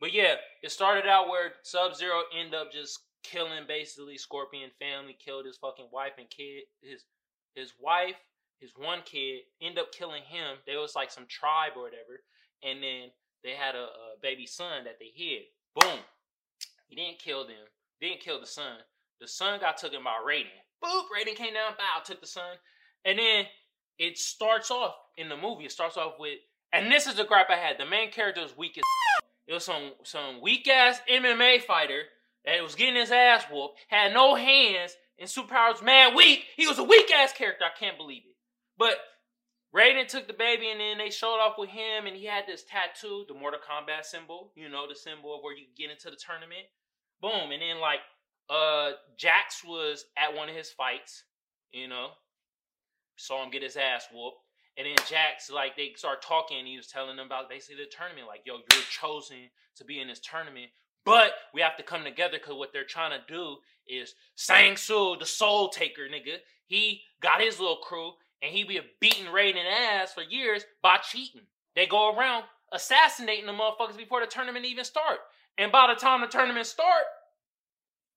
But 0.00 0.12
yeah, 0.12 0.34
it 0.62 0.72
started 0.72 1.06
out 1.06 1.28
where 1.28 1.52
Sub 1.62 1.94
Zero 1.94 2.22
ended 2.36 2.54
up 2.54 2.72
just 2.72 2.98
killing 3.22 3.64
basically 3.68 4.18
Scorpion 4.18 4.70
family, 4.80 5.16
killed 5.24 5.46
his 5.46 5.58
fucking 5.58 5.88
wife 5.92 6.14
and 6.18 6.28
kid, 6.30 6.64
his 6.82 7.04
his 7.54 7.72
wife, 7.78 8.16
his 8.60 8.72
one 8.76 9.00
kid, 9.04 9.42
end 9.60 9.78
up 9.78 9.92
killing 9.92 10.22
him. 10.22 10.56
There 10.66 10.80
was 10.80 10.96
like 10.96 11.10
some 11.10 11.26
tribe 11.28 11.72
or 11.76 11.82
whatever, 11.82 12.24
and 12.64 12.82
then 12.82 13.10
they 13.44 13.52
had 13.52 13.74
a, 13.74 13.84
a 13.84 14.20
baby 14.22 14.46
son 14.46 14.84
that 14.84 14.98
they 14.98 15.10
hid. 15.14 15.42
Boom. 15.76 16.00
He 16.88 16.96
didn't 16.96 17.18
kill 17.18 17.46
them 17.46 17.68
didn't 18.02 18.20
kill 18.20 18.40
the 18.40 18.46
son. 18.46 18.78
The 19.20 19.28
son 19.28 19.60
got 19.60 19.78
taken 19.78 20.02
by 20.02 20.18
Raiden. 20.26 20.58
Boop, 20.82 21.04
Raiden 21.14 21.36
came 21.36 21.54
down, 21.54 21.72
bow, 21.78 22.02
took 22.04 22.20
the 22.20 22.26
son. 22.26 22.56
And 23.04 23.18
then 23.18 23.46
it 23.98 24.18
starts 24.18 24.70
off 24.70 24.94
in 25.16 25.28
the 25.28 25.36
movie. 25.36 25.64
It 25.64 25.72
starts 25.72 25.96
off 25.96 26.14
with, 26.18 26.38
and 26.72 26.90
this 26.90 27.06
is 27.06 27.16
the 27.16 27.24
gripe 27.24 27.50
I 27.50 27.56
had. 27.56 27.78
The 27.78 27.86
main 27.86 28.10
character 28.10 28.42
was 28.42 28.56
weak 28.56 28.78
as. 28.78 28.82
It 29.44 29.54
was 29.54 29.64
some 29.64 29.90
some 30.04 30.40
weak 30.40 30.68
ass 30.68 31.00
MMA 31.10 31.62
fighter 31.62 32.02
that 32.44 32.62
was 32.62 32.76
getting 32.76 32.94
his 32.94 33.10
ass 33.10 33.44
whooped, 33.50 33.76
had 33.88 34.14
no 34.14 34.36
hands, 34.36 34.94
and 35.18 35.28
superpowers 35.28 35.82
mad 35.82 36.14
weak. 36.14 36.44
He 36.56 36.68
was 36.68 36.78
a 36.78 36.84
weak 36.84 37.10
ass 37.12 37.32
character. 37.32 37.64
I 37.64 37.76
can't 37.78 37.98
believe 37.98 38.22
it. 38.24 38.36
But 38.78 38.98
Raiden 39.74 40.06
took 40.06 40.26
the 40.26 40.34
baby 40.34 40.70
and 40.70 40.80
then 40.80 40.98
they 40.98 41.10
showed 41.10 41.40
off 41.40 41.56
with 41.58 41.70
him 41.70 42.06
and 42.06 42.16
he 42.16 42.26
had 42.26 42.44
this 42.46 42.64
tattoo, 42.64 43.24
the 43.26 43.34
Mortal 43.34 43.60
Kombat 43.60 44.04
symbol, 44.04 44.52
you 44.54 44.68
know, 44.68 44.86
the 44.86 44.94
symbol 44.94 45.34
of 45.34 45.42
where 45.42 45.56
you 45.56 45.64
get 45.76 45.90
into 45.90 46.10
the 46.10 46.16
tournament. 46.16 46.66
Boom. 47.20 47.52
And 47.52 47.62
then 47.62 47.80
like 47.80 48.00
uh 48.52 48.92
Jax 49.16 49.64
was 49.64 50.04
at 50.16 50.34
one 50.34 50.48
of 50.48 50.54
his 50.54 50.70
fights, 50.70 51.24
you 51.72 51.88
know. 51.88 52.10
Saw 53.16 53.42
him 53.42 53.50
get 53.50 53.62
his 53.62 53.76
ass 53.76 54.06
whooped. 54.12 54.38
And 54.76 54.86
then 54.86 54.96
Jax, 55.08 55.50
like, 55.50 55.76
they 55.76 55.92
start 55.96 56.22
talking, 56.22 56.64
he 56.64 56.76
was 56.76 56.86
telling 56.86 57.16
them 57.16 57.26
about 57.26 57.50
basically 57.50 57.84
the 57.84 57.90
tournament. 57.90 58.26
Like, 58.26 58.40
yo, 58.46 58.54
you're 58.54 58.82
chosen 58.90 59.50
to 59.76 59.84
be 59.84 60.00
in 60.00 60.08
this 60.08 60.20
tournament, 60.20 60.70
but 61.04 61.32
we 61.52 61.60
have 61.60 61.76
to 61.76 61.82
come 61.82 62.04
together 62.04 62.38
because 62.38 62.54
what 62.54 62.72
they're 62.72 62.84
trying 62.84 63.10
to 63.10 63.32
do 63.32 63.56
is 63.86 64.14
Shang 64.36 64.76
Tsung, 64.76 65.18
the 65.18 65.26
soul 65.26 65.68
taker, 65.68 66.02
nigga. 66.02 66.36
He 66.66 67.02
got 67.20 67.42
his 67.42 67.58
little 67.58 67.76
crew, 67.76 68.12
and 68.40 68.50
he 68.50 68.64
be 68.64 68.80
beating 69.00 69.26
Raiden 69.26 69.64
ass 69.64 70.14
for 70.14 70.22
years 70.22 70.64
by 70.82 70.98
cheating. 70.98 71.42
They 71.76 71.86
go 71.86 72.16
around 72.16 72.44
assassinating 72.72 73.46
the 73.46 73.52
motherfuckers 73.52 73.96
before 73.96 74.20
the 74.20 74.26
tournament 74.26 74.64
even 74.64 74.84
start. 74.84 75.18
And 75.58 75.70
by 75.70 75.92
the 75.92 76.00
time 76.00 76.22
the 76.22 76.26
tournament 76.26 76.66
start, 76.66 77.04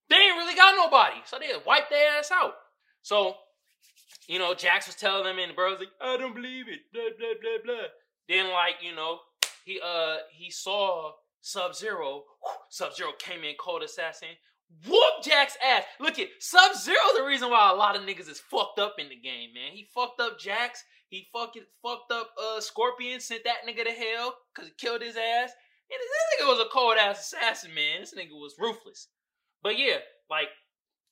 they 0.10 0.16
ain't 0.16 0.38
really 0.38 0.56
got 0.56 0.76
nobody. 0.76 1.18
So 1.26 1.38
they 1.40 1.48
wiped 1.66 1.90
their 1.90 2.18
ass 2.18 2.32
out. 2.32 2.54
So, 3.02 3.36
you 4.28 4.40
know, 4.40 4.54
Jax 4.54 4.88
was 4.88 4.96
telling 4.96 5.24
them 5.24 5.40
and 5.40 5.52
the 5.52 5.56
bro's 5.56 5.80
like, 5.80 5.90
I 6.02 6.18
don't 6.18 6.36
believe 6.36 6.66
it. 6.68 6.82
Blah 6.94 7.16
blah 7.18 7.34
blah 7.42 7.58
blah. 7.64 7.88
Then 8.28 8.52
like, 8.52 8.76
you 8.82 8.96
know, 8.96 9.20
he 9.66 9.80
uh 9.84 10.18
he 10.32 10.50
saw 10.52 11.12
Sub 11.42 11.76
Zero. 11.76 12.24
Sub 12.70 12.96
Zero 12.96 13.12
came 13.20 13.44
in 13.44 13.56
cold 13.60 13.84
assassin. 13.84 14.30
Whoop 14.88 15.24
Jack's 15.24 15.58
ass. 15.64 15.84
Look 16.00 16.18
at 16.18 16.28
Sub 16.40 16.76
Zero. 16.76 16.98
The 17.16 17.24
reason 17.24 17.50
why 17.50 17.70
a 17.72 17.76
lot 17.76 17.96
of 17.96 18.02
niggas 18.02 18.30
is 18.30 18.40
fucked 18.40 18.80
up 18.80 18.96
in 18.98 19.10
the 19.10 19.16
game, 19.16 19.54
man. 19.54 19.72
He 19.72 19.88
fucked 19.94 20.20
up 20.20 20.40
Jax. 20.40 20.84
He 21.08 21.28
fucking 21.32 21.66
fucked 21.84 22.12
up 22.12 22.32
uh 22.42 22.60
Scorpion. 22.60 23.20
Sent 23.20 23.44
that 23.44 23.68
nigga 23.68 23.86
to 23.86 23.92
hell 23.92 24.36
because 24.54 24.70
he 24.70 24.76
killed 24.78 25.02
his 25.02 25.16
ass. 25.16 25.52
And 25.92 26.00
this 26.00 26.42
nigga 26.42 26.48
was 26.48 26.60
a 26.60 26.70
cold 26.74 26.98
ass 26.98 27.32
assassin, 27.32 27.74
man. 27.76 28.02
This 28.02 28.16
nigga 28.16 28.34
was 28.34 28.56
ruthless. 28.60 29.08
But 29.66 29.80
yeah, 29.80 29.98
like 30.30 30.50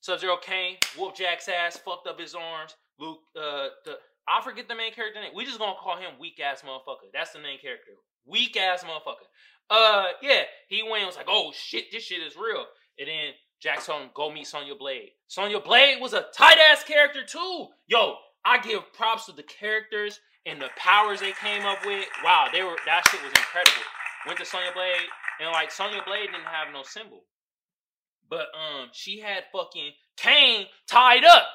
Sub 0.01 0.19
Zero 0.19 0.37
came, 0.37 0.77
whooped 0.95 1.17
Jack's 1.17 1.49
ass, 1.49 1.75
fucked 1.75 2.05
up 2.05 2.19
his 2.19 2.35
arms. 2.35 2.75
Luke, 2.99 3.17
uh, 3.35 3.69
the 3.83 3.97
I 4.29 4.43
forget 4.43 4.67
the 4.67 4.75
main 4.75 4.93
character 4.93 5.19
name. 5.19 5.31
We 5.35 5.43
just 5.43 5.57
gonna 5.57 5.73
call 5.81 5.97
him 5.97 6.19
weak 6.19 6.39
ass 6.39 6.61
motherfucker. 6.61 7.09
That's 7.11 7.31
the 7.31 7.39
main 7.39 7.59
character. 7.59 7.93
Weak 8.27 8.55
ass 8.55 8.83
motherfucker. 8.83 9.25
Uh, 9.71 10.09
yeah, 10.21 10.43
he 10.69 10.83
went 10.83 10.97
and 10.97 11.07
was 11.07 11.17
like, 11.17 11.25
oh 11.27 11.51
shit, 11.51 11.85
this 11.91 12.03
shit 12.03 12.21
is 12.21 12.35
real. 12.35 12.63
And 12.99 13.07
then 13.07 13.33
him, 13.63 14.09
go 14.13 14.31
meet 14.31 14.45
Sonya 14.45 14.75
Blade. 14.75 15.09
Sonya 15.27 15.59
Blade 15.59 15.99
was 15.99 16.13
a 16.13 16.25
tight 16.37 16.59
ass 16.71 16.83
character 16.83 17.25
too. 17.25 17.69
Yo, 17.87 18.17
I 18.45 18.59
give 18.59 18.93
props 18.93 19.25
to 19.25 19.31
the 19.31 19.41
characters 19.41 20.19
and 20.45 20.61
the 20.61 20.69
powers 20.77 21.21
they 21.21 21.31
came 21.41 21.65
up 21.65 21.79
with. 21.87 22.05
Wow, 22.23 22.49
they 22.53 22.61
were 22.61 22.77
that 22.85 23.01
shit 23.09 23.23
was 23.23 23.31
incredible. 23.31 23.83
Went 24.27 24.37
to 24.37 24.45
Sonya 24.45 24.73
Blade 24.75 25.09
and 25.41 25.49
like 25.51 25.71
Sonya 25.71 26.03
Blade 26.05 26.27
didn't 26.27 26.45
have 26.45 26.71
no 26.71 26.83
symbol. 26.83 27.23
But 28.29 28.47
um 28.53 28.89
she 28.91 29.19
had 29.19 29.43
fucking 29.51 29.91
Kane 30.17 30.67
tied 30.87 31.25
up. 31.25 31.45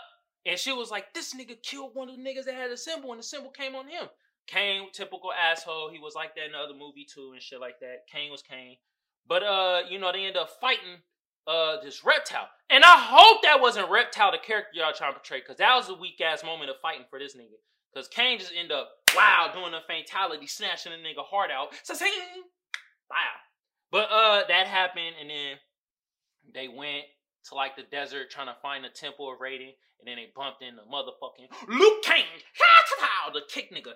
And 0.47 0.59
she 0.59 0.73
was 0.73 0.91
like, 0.91 1.13
this 1.13 1.35
nigga 1.35 1.61
killed 1.63 1.91
one 1.95 2.09
of 2.09 2.17
the 2.17 2.23
niggas 2.23 2.47
that 2.47 2.55
had 2.55 2.71
a 2.71 2.77
symbol, 2.77 3.11
and 3.11 3.19
the 3.19 3.25
symbol 3.25 3.51
came 3.51 3.75
on 3.75 3.87
him. 3.87 4.09
Kane, 4.47 4.89
typical 4.93 5.31
asshole. 5.33 5.91
He 5.91 5.99
was 5.99 6.15
like 6.15 6.35
that 6.37 6.47
in 6.47 6.53
the 6.53 6.59
other 6.59 6.73
movie 6.73 7.05
too, 7.05 7.33
and 7.33 7.43
shit 7.43 7.61
like 7.61 7.81
that. 7.81 8.07
Kane 8.11 8.31
was 8.31 8.41
Kane. 8.41 8.77
But 9.27 9.43
uh, 9.43 9.81
you 9.91 9.99
know, 9.99 10.11
they 10.11 10.25
end 10.25 10.37
up 10.37 10.51
fighting 10.61 11.03
uh 11.47 11.83
this 11.83 12.05
reptile. 12.05 12.49
And 12.71 12.85
I 12.85 12.97
hope 12.97 13.43
that 13.43 13.61
wasn't 13.61 13.91
reptile 13.91 14.33
the 14.33 14.39
character 14.39 14.71
y'all 14.75 14.93
trying 14.93 15.13
to 15.13 15.19
portray, 15.19 15.41
because 15.41 15.59
that 15.59 15.75
was 15.75 15.89
a 15.91 15.95
weak 15.95 16.21
ass 16.21 16.45
moment 16.45 16.71
of 16.71 16.77
fighting 16.81 17.05
for 17.11 17.19
this 17.19 17.37
nigga. 17.37 17.59
Cause 17.95 18.09
Kane 18.09 18.39
just 18.39 18.53
end 18.59 18.71
up 18.71 18.91
wow 19.17 19.51
doing 19.53 19.75
a 19.75 19.81
fatality, 19.87 20.47
snatching 20.47 20.93
a 20.93 20.97
nigga 20.97 21.25
heart 21.25 21.51
out. 21.51 21.69
So 21.83 21.95
wow. 23.11 23.17
But 23.91 24.09
uh 24.11 24.43
that 24.49 24.67
happened 24.67 25.17
and 25.21 25.29
then 25.29 25.57
they 26.55 26.69
went 26.69 27.05
to 27.49 27.55
like 27.55 27.77
the 27.77 27.85
desert 27.91 28.31
trying 28.31 28.47
to 28.47 28.57
find 28.61 28.85
the 28.85 28.89
temple 28.89 29.33
of 29.33 29.39
Raiden, 29.39 29.73
and 30.01 30.07
then 30.07 30.17
they 30.17 30.29
bumped 30.35 30.63
into 30.63 30.83
motherfucking 30.83 31.49
Liu 31.69 32.01
Kang, 32.03 32.25
the 33.33 33.43
kick 33.49 33.73
nigga, 33.73 33.93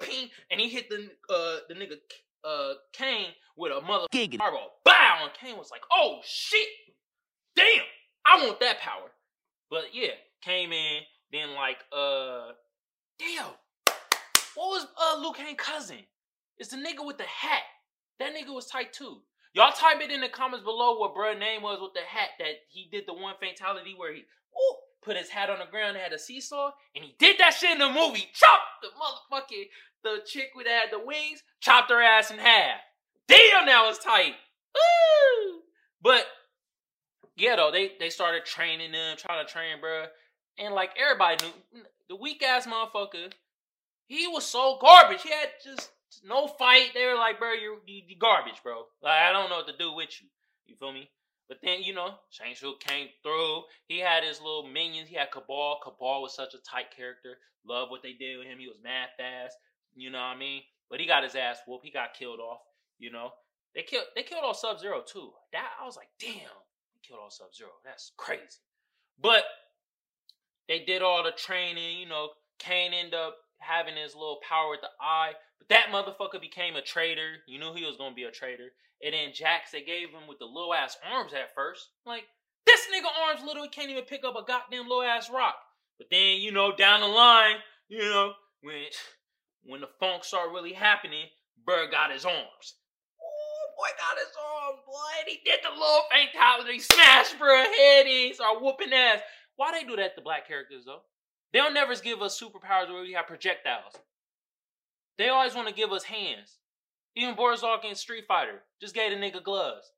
ping, 0.00 0.28
and 0.50 0.60
he 0.60 0.68
hit 0.68 0.88
the 0.88 1.10
uh 1.32 1.58
the 1.68 1.74
nigga 1.74 1.96
uh 2.44 2.74
Kane 2.92 3.28
with 3.56 3.72
a 3.72 3.80
mother 3.80 4.06
fireball, 4.12 4.80
bow, 4.84 5.18
and 5.22 5.32
Kane 5.40 5.56
was 5.56 5.70
like, 5.70 5.82
oh 5.92 6.20
shit, 6.24 6.68
damn, 7.56 7.84
I 8.26 8.44
want 8.44 8.60
that 8.60 8.80
power. 8.80 9.10
But 9.70 9.84
yeah, 9.92 10.10
came 10.42 10.72
in, 10.72 11.00
then 11.32 11.54
like 11.54 11.78
uh, 11.92 12.52
damn, 13.18 13.52
what 14.54 14.68
was 14.68 14.86
uh 15.00 15.20
Liu 15.20 15.32
Kang 15.32 15.56
cousin? 15.56 15.98
It's 16.58 16.70
the 16.70 16.76
nigga 16.76 17.04
with 17.04 17.18
the 17.18 17.24
hat. 17.24 17.62
That 18.20 18.32
nigga 18.34 18.54
was 18.54 18.66
tight 18.66 18.92
too. 18.92 19.22
Y'all 19.54 19.72
type 19.72 20.00
it 20.00 20.10
in 20.10 20.20
the 20.20 20.28
comments 20.28 20.64
below 20.64 20.98
what 20.98 21.14
bruh 21.14 21.38
name 21.38 21.62
was 21.62 21.78
with 21.80 21.94
the 21.94 22.00
hat 22.00 22.30
that 22.40 22.66
he 22.68 22.88
did 22.90 23.04
the 23.06 23.14
one 23.14 23.34
fatality 23.40 23.94
where 23.96 24.12
he 24.12 24.24
put 25.00 25.16
his 25.16 25.28
hat 25.28 25.48
on 25.48 25.60
the 25.60 25.70
ground 25.70 25.96
and 25.96 26.02
had 26.02 26.12
a 26.12 26.18
seesaw, 26.18 26.72
and 26.94 27.04
he 27.04 27.14
did 27.18 27.38
that 27.38 27.54
shit 27.54 27.70
in 27.70 27.78
the 27.78 27.88
movie. 27.88 28.28
Chopped 28.34 28.82
the 28.82 28.88
motherfucking 28.88 29.68
the 30.02 30.22
chick 30.26 30.50
with 30.56 30.66
that 30.66 30.90
had 30.90 30.92
the 30.92 31.04
wings, 31.04 31.42
chopped 31.60 31.90
her 31.90 32.02
ass 32.02 32.30
in 32.30 32.38
half. 32.38 32.80
Damn, 33.28 33.66
that 33.66 33.84
was 33.86 33.98
tight. 33.98 34.34
Ooh. 34.76 35.60
But 36.02 36.26
yeah, 37.36 37.56
though 37.56 37.70
they 37.70 37.92
they 38.00 38.10
started 38.10 38.44
training 38.44 38.92
them, 38.92 39.16
trying 39.16 39.46
to 39.46 39.50
train, 39.52 39.76
bruh. 39.82 40.06
And 40.58 40.74
like 40.74 40.90
everybody 41.00 41.46
knew, 41.46 41.82
the 42.08 42.16
weak 42.16 42.42
ass 42.42 42.66
motherfucker, 42.66 43.32
he 44.06 44.26
was 44.26 44.44
so 44.44 44.78
garbage. 44.80 45.22
He 45.22 45.30
had 45.30 45.50
just 45.62 45.90
no 46.24 46.46
fight. 46.46 46.90
They 46.94 47.06
were 47.06 47.16
like, 47.16 47.38
bro, 47.38 47.52
you're, 47.52 47.78
you 47.86 48.16
garbage, 48.18 48.62
bro. 48.62 48.84
Like, 49.02 49.22
I 49.22 49.32
don't 49.32 49.50
know 49.50 49.56
what 49.56 49.68
to 49.68 49.76
do 49.76 49.92
with 49.92 50.10
you. 50.20 50.28
You 50.66 50.76
feel 50.76 50.92
me? 50.92 51.10
But 51.48 51.58
then, 51.62 51.82
you 51.82 51.94
know, 51.94 52.14
Shang 52.30 52.54
Tsung 52.54 52.76
came 52.80 53.08
through. 53.22 53.62
He 53.86 53.98
had 53.98 54.24
his 54.24 54.40
little 54.40 54.66
minions. 54.66 55.08
He 55.08 55.16
had 55.16 55.30
Kabal. 55.30 55.80
Kabal 55.82 56.22
was 56.22 56.34
such 56.34 56.54
a 56.54 56.58
tight 56.58 56.94
character. 56.96 57.36
Love 57.66 57.90
what 57.90 58.02
they 58.02 58.12
did 58.12 58.38
with 58.38 58.46
him. 58.46 58.58
He 58.58 58.68
was 58.68 58.78
mad 58.82 59.08
fast. 59.18 59.56
You 59.94 60.10
know 60.10 60.18
what 60.18 60.36
I 60.36 60.38
mean? 60.38 60.62
But 60.90 61.00
he 61.00 61.06
got 61.06 61.22
his 61.22 61.34
ass 61.34 61.58
whooped. 61.66 61.84
He 61.84 61.90
got 61.90 62.14
killed 62.14 62.40
off. 62.40 62.60
You 62.98 63.10
know, 63.10 63.30
they 63.74 63.82
killed 63.82 64.04
they 64.14 64.22
killed 64.22 64.44
off 64.44 64.56
Sub 64.56 64.78
Zero 64.78 65.02
too. 65.06 65.30
That 65.52 65.68
I 65.80 65.84
was 65.84 65.96
like, 65.96 66.08
damn, 66.18 66.30
they 66.30 67.00
killed 67.02 67.20
off 67.24 67.32
Sub 67.32 67.54
Zero. 67.54 67.70
That's 67.84 68.12
crazy. 68.16 68.62
But 69.20 69.44
they 70.68 70.80
did 70.80 71.02
all 71.02 71.22
the 71.22 71.32
training. 71.32 71.98
You 71.98 72.08
know, 72.08 72.28
Kane 72.58 72.92
ended 72.94 73.14
up 73.14 73.36
having 73.58 73.96
his 73.96 74.14
little 74.14 74.38
power 74.48 74.70
with 74.70 74.80
the 74.80 74.88
eye. 75.00 75.32
That 75.70 75.86
motherfucker 75.92 76.40
became 76.40 76.76
a 76.76 76.82
traitor. 76.82 77.36
You 77.46 77.58
knew 77.58 77.74
he 77.74 77.84
was 77.84 77.96
gonna 77.96 78.14
be 78.14 78.24
a 78.24 78.30
traitor. 78.30 78.72
And 79.02 79.14
then 79.14 79.32
Jax, 79.34 79.70
they 79.70 79.82
gave 79.82 80.10
him 80.10 80.26
with 80.28 80.38
the 80.38 80.44
little 80.44 80.74
ass 80.74 80.96
arms 81.10 81.32
at 81.32 81.54
first. 81.54 81.88
Like, 82.06 82.24
this 82.66 82.86
nigga 82.94 83.08
arms 83.26 83.42
little, 83.44 83.62
he 83.62 83.68
can't 83.68 83.90
even 83.90 84.04
pick 84.04 84.24
up 84.24 84.36
a 84.36 84.44
goddamn 84.44 84.88
low 84.88 85.02
ass 85.02 85.30
rock. 85.30 85.56
But 85.98 86.08
then, 86.10 86.38
you 86.40 86.52
know, 86.52 86.74
down 86.74 87.00
the 87.00 87.06
line, 87.06 87.56
you 87.88 87.98
know, 87.98 88.32
when 88.62 88.84
when 89.64 89.80
the 89.80 89.88
funk 89.98 90.24
started 90.24 90.52
really 90.52 90.72
happening, 90.72 91.26
Bird 91.64 91.90
got 91.90 92.12
his 92.12 92.24
arms. 92.24 92.76
Oh 93.20 93.66
boy 93.78 93.88
got 93.98 94.18
his 94.18 94.34
arms, 94.36 94.80
boy. 94.86 95.20
And 95.20 95.28
he 95.28 95.40
did 95.44 95.60
the 95.62 95.70
little 95.70 96.02
fatality, 96.10 96.78
smash 96.78 97.32
Bird 97.34 97.66
head 97.78 98.06
in, 98.06 98.34
started 98.34 98.62
whooping 98.62 98.92
ass. 98.92 99.20
Why 99.56 99.72
they 99.72 99.84
do 99.86 99.96
that 99.96 100.16
to 100.16 100.22
black 100.22 100.46
characters 100.46 100.84
though? 100.84 101.02
They 101.52 101.60
don't 101.60 101.74
never 101.74 101.94
give 101.96 102.20
us 102.20 102.40
superpowers 102.40 102.92
where 102.92 103.02
we 103.02 103.12
have 103.12 103.28
projectiles. 103.28 103.94
They 105.18 105.28
always 105.28 105.54
want 105.54 105.68
to 105.68 105.74
give 105.74 105.92
us 105.92 106.04
hands. 106.04 106.58
Even 107.16 107.36
Borzok 107.36 107.84
in 107.84 107.94
Street 107.94 108.24
Fighter 108.26 108.62
just 108.80 108.94
gave 108.94 109.12
a 109.12 109.16
nigga 109.16 109.42
gloves. 109.42 109.92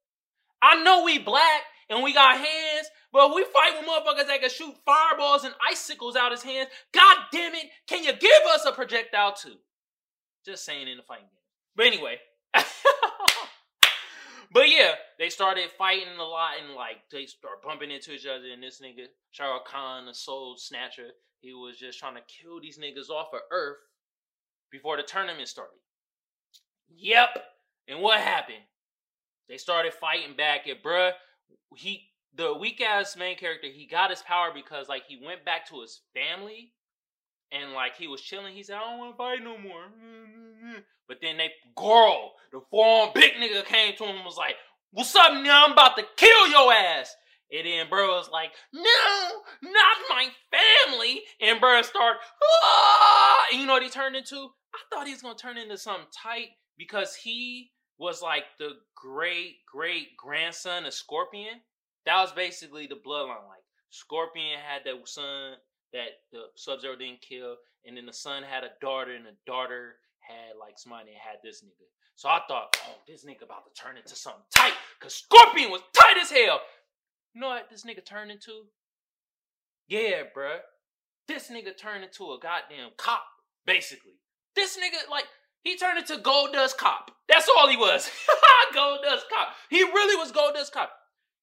I 0.61 0.83
know 0.83 1.05
we 1.05 1.18
black 1.18 1.62
and 1.88 2.02
we 2.02 2.12
got 2.12 2.37
hands, 2.37 2.88
but 3.12 3.35
we 3.35 3.44
fight 3.44 3.74
with 3.79 3.87
motherfuckers 3.88 4.26
that 4.26 4.40
can 4.40 4.50
shoot 4.50 4.74
fireballs 4.85 5.44
and 5.44 5.55
icicles 5.70 6.16
out 6.16 6.33
his 6.33 6.42
hands. 6.42 6.68
God 6.92 7.16
damn 7.33 7.55
it, 7.55 7.66
can 7.87 8.05
you 8.05 8.12
give 8.12 8.42
us 8.52 8.64
a 8.66 8.72
projectile 8.72 9.33
too? 9.33 9.57
Just 10.44 10.64
saying 10.64 10.88
in 10.88 10.96
the 10.96 11.02
fighting 11.02 11.24
game. 11.24 11.31
But 11.74 11.87
anyway. 11.87 12.18
but 14.52 14.68
yeah, 14.68 14.92
they 15.18 15.29
started 15.29 15.70
fighting 15.79 16.18
a 16.18 16.24
lot 16.24 16.52
and 16.62 16.74
like 16.74 16.98
they 17.11 17.26
start 17.26 17.62
bumping 17.62 17.90
into 17.90 18.12
each 18.12 18.26
other. 18.26 18.46
And 18.52 18.62
this 18.62 18.81
nigga, 18.83 19.07
Rukh 19.40 19.66
Khan, 19.66 20.07
the 20.07 20.14
soul 20.14 20.57
snatcher, 20.59 21.09
he 21.40 21.52
was 21.52 21.79
just 21.79 21.98
trying 21.98 22.14
to 22.16 22.22
kill 22.29 22.61
these 22.61 22.79
niggas 22.79 23.11
off 23.11 23.29
of 23.33 23.40
Earth 23.50 23.79
before 24.70 24.96
the 24.96 25.02
tournament 25.02 25.48
started. 25.48 25.79
Yep. 26.94 27.29
And 27.88 28.00
what 28.00 28.20
happened? 28.20 28.64
They 29.48 29.59
started 29.59 29.92
fighting 29.94 30.37
back 30.37 30.66
at 30.68 30.83
bruh. 30.83 31.12
He 31.76 32.09
the 32.35 32.55
weak 32.55 32.81
ass 32.81 33.16
main 33.16 33.37
character, 33.37 33.68
he 33.68 33.87
got 33.87 34.11
his 34.11 34.22
power 34.22 34.50
because 34.55 34.88
like 34.88 35.05
he 35.07 35.18
went 35.24 35.44
back 35.44 35.68
to 35.68 35.81
his 35.81 36.00
family 36.14 36.72
and 37.52 37.72
like 37.72 37.96
he 37.96 38.09
was 38.09 38.20
chilling. 38.20 38.55
He 38.55 38.62
said, 38.62 38.76
I 38.76 38.90
don't 38.90 38.98
want 38.98 39.14
to 39.14 39.16
fight 39.16 39.42
no 39.42 39.59
more. 39.59 39.85
But 41.09 41.18
then 41.22 41.37
they 41.37 41.52
girl, 41.76 42.33
the 42.50 42.61
forearm 42.68 43.11
big 43.14 43.35
nigga 43.35 43.64
came 43.64 43.94
to 43.96 44.05
him 44.05 44.16
and 44.16 44.24
was 44.24 44.37
like, 44.37 44.57
What's 44.90 45.14
up, 45.14 45.33
now? 45.35 45.64
I'm 45.64 45.72
about 45.72 45.96
to 45.96 46.05
kill 46.16 46.48
your 46.48 46.72
ass. 46.72 47.14
And 47.52 47.66
then 47.66 47.88
bro 47.88 48.09
was 48.09 48.29
like, 48.31 48.50
no, 48.72 48.83
not 49.62 49.96
my 50.09 50.29
family. 50.50 51.22
And 51.40 51.61
bro 51.61 51.81
start, 51.83 52.16
you 53.52 53.66
know 53.66 53.74
what 53.74 53.82
he 53.82 53.90
turned 53.90 54.16
into? 54.16 54.37
I 54.74 54.80
thought 54.90 55.06
he 55.06 55.12
was 55.12 55.22
gonna 55.22 55.37
turn 55.37 55.59
into 55.59 55.78
something 55.78 56.06
tight 56.12 56.48
because 56.76 57.14
he 57.14 57.70
was 57.98 58.22
like 58.22 58.44
the 58.59 58.72
great 58.94 59.56
great 59.70 60.16
grandson 60.16 60.85
of 60.85 60.94
Scorpion. 60.94 61.61
That 62.04 62.20
was 62.20 62.32
basically 62.32 62.87
the 62.87 62.96
bloodline. 62.96 63.48
Like 63.48 63.64
Scorpion 63.90 64.59
had 64.59 64.82
that 64.85 65.09
son 65.09 65.54
that 65.92 66.09
the 66.32 66.44
Sub 66.54 66.80
Zero 66.80 66.96
didn't 66.96 67.22
kill, 67.22 67.56
and 67.85 67.96
then 67.96 68.06
the 68.06 68.12
son 68.12 68.42
had 68.42 68.64
a 68.64 68.70
daughter, 68.80 69.14
and 69.14 69.24
the 69.24 69.37
daughter 69.46 69.96
had 70.20 70.59
like 70.59 70.78
somebody 70.78 71.12
that 71.12 71.18
had 71.18 71.38
this 71.42 71.62
nigga. 71.62 71.87
So 72.16 72.28
I 72.28 72.40
thought, 72.48 72.76
oh, 72.88 72.96
this 73.06 73.24
nigga 73.24 73.42
about 73.44 73.64
to 73.66 73.82
turn 73.82 73.96
into 73.96 74.16
something 74.16 74.42
tight, 74.54 74.72
cause 75.00 75.14
Scorpion 75.14 75.70
was 75.70 75.82
tight 75.92 76.16
as 76.20 76.30
hell. 76.30 76.61
You 77.35 77.40
know 77.40 77.48
what 77.48 77.68
this 77.70 77.85
nigga 77.85 78.04
turned 78.04 78.30
into? 78.30 78.64
Yeah, 79.88 80.22
bruh. 80.37 80.59
This 81.28 81.50
nigga 81.50 81.76
turned 81.76 82.04
into 82.04 82.24
a 82.32 82.38
goddamn 82.40 82.90
cop, 82.96 83.24
basically. 83.66 84.12
This 84.55 84.76
nigga, 84.76 85.11
like, 85.11 85.26
he 85.62 85.76
turned 85.76 85.98
into 85.98 86.16
Goldust 86.16 86.76
Cop. 86.79 87.11
That's 87.29 87.48
all 87.59 87.68
he 87.68 87.76
was. 87.76 88.09
Goldust 88.74 89.29
Cop. 89.33 89.48
He 89.68 89.83
really 89.83 90.16
was 90.16 90.33
Goldust 90.33 90.72
Cop. 90.72 90.90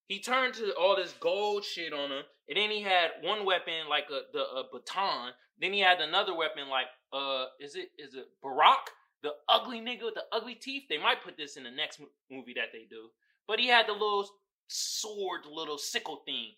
He 0.08 0.20
turned 0.20 0.54
to 0.56 0.74
all 0.74 0.96
this 0.96 1.14
gold 1.20 1.64
shit 1.64 1.94
on 1.94 2.12
him, 2.12 2.24
and 2.50 2.58
then 2.58 2.70
he 2.70 2.82
had 2.82 3.12
one 3.22 3.46
weapon 3.46 3.88
like 3.90 4.06
a 4.12 4.22
the 4.34 4.42
a 4.42 4.64
baton. 4.72 5.32
Then 5.60 5.74
he 5.74 5.80
had 5.80 6.02
another 6.02 6.36
weapon 6.36 6.70
like 6.70 6.88
uh, 7.14 7.46
is 7.60 7.76
it 7.76 7.90
is 7.98 8.14
it 8.14 8.26
Baraka, 8.42 8.92
the 9.22 9.32
ugly 9.48 9.80
nigga 9.80 10.04
with 10.04 10.16
the 10.16 10.26
ugly 10.32 10.56
teeth? 10.56 10.84
They 10.90 10.98
might 10.98 11.24
put 11.24 11.38
this 11.38 11.56
in 11.56 11.64
the 11.64 11.72
next 11.72 12.02
movie 12.30 12.54
that 12.56 12.72
they 12.74 12.86
do. 12.90 13.10
But 13.48 13.60
he 13.60 13.68
had 13.68 13.88
the 13.88 13.94
little 13.94 14.28
sword, 14.68 15.42
little 15.50 15.78
sickle 15.78 16.22
thing. 16.26 16.52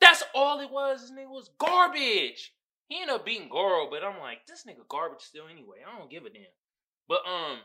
That's 0.00 0.22
all 0.34 0.60
it 0.60 0.70
was. 0.70 1.02
This 1.02 1.10
nigga 1.10 1.30
was 1.30 1.50
garbage. 1.58 2.52
He 2.88 3.00
ended 3.00 3.16
up 3.16 3.26
beating 3.26 3.48
Goro, 3.48 3.88
but 3.90 4.02
I'm 4.02 4.18
like, 4.18 4.46
this 4.46 4.64
nigga 4.64 4.86
garbage 4.88 5.20
still 5.20 5.44
anyway. 5.50 5.78
I 5.86 5.98
don't 5.98 6.10
give 6.10 6.24
a 6.24 6.30
damn. 6.30 6.42
But 7.06 7.20
um, 7.26 7.58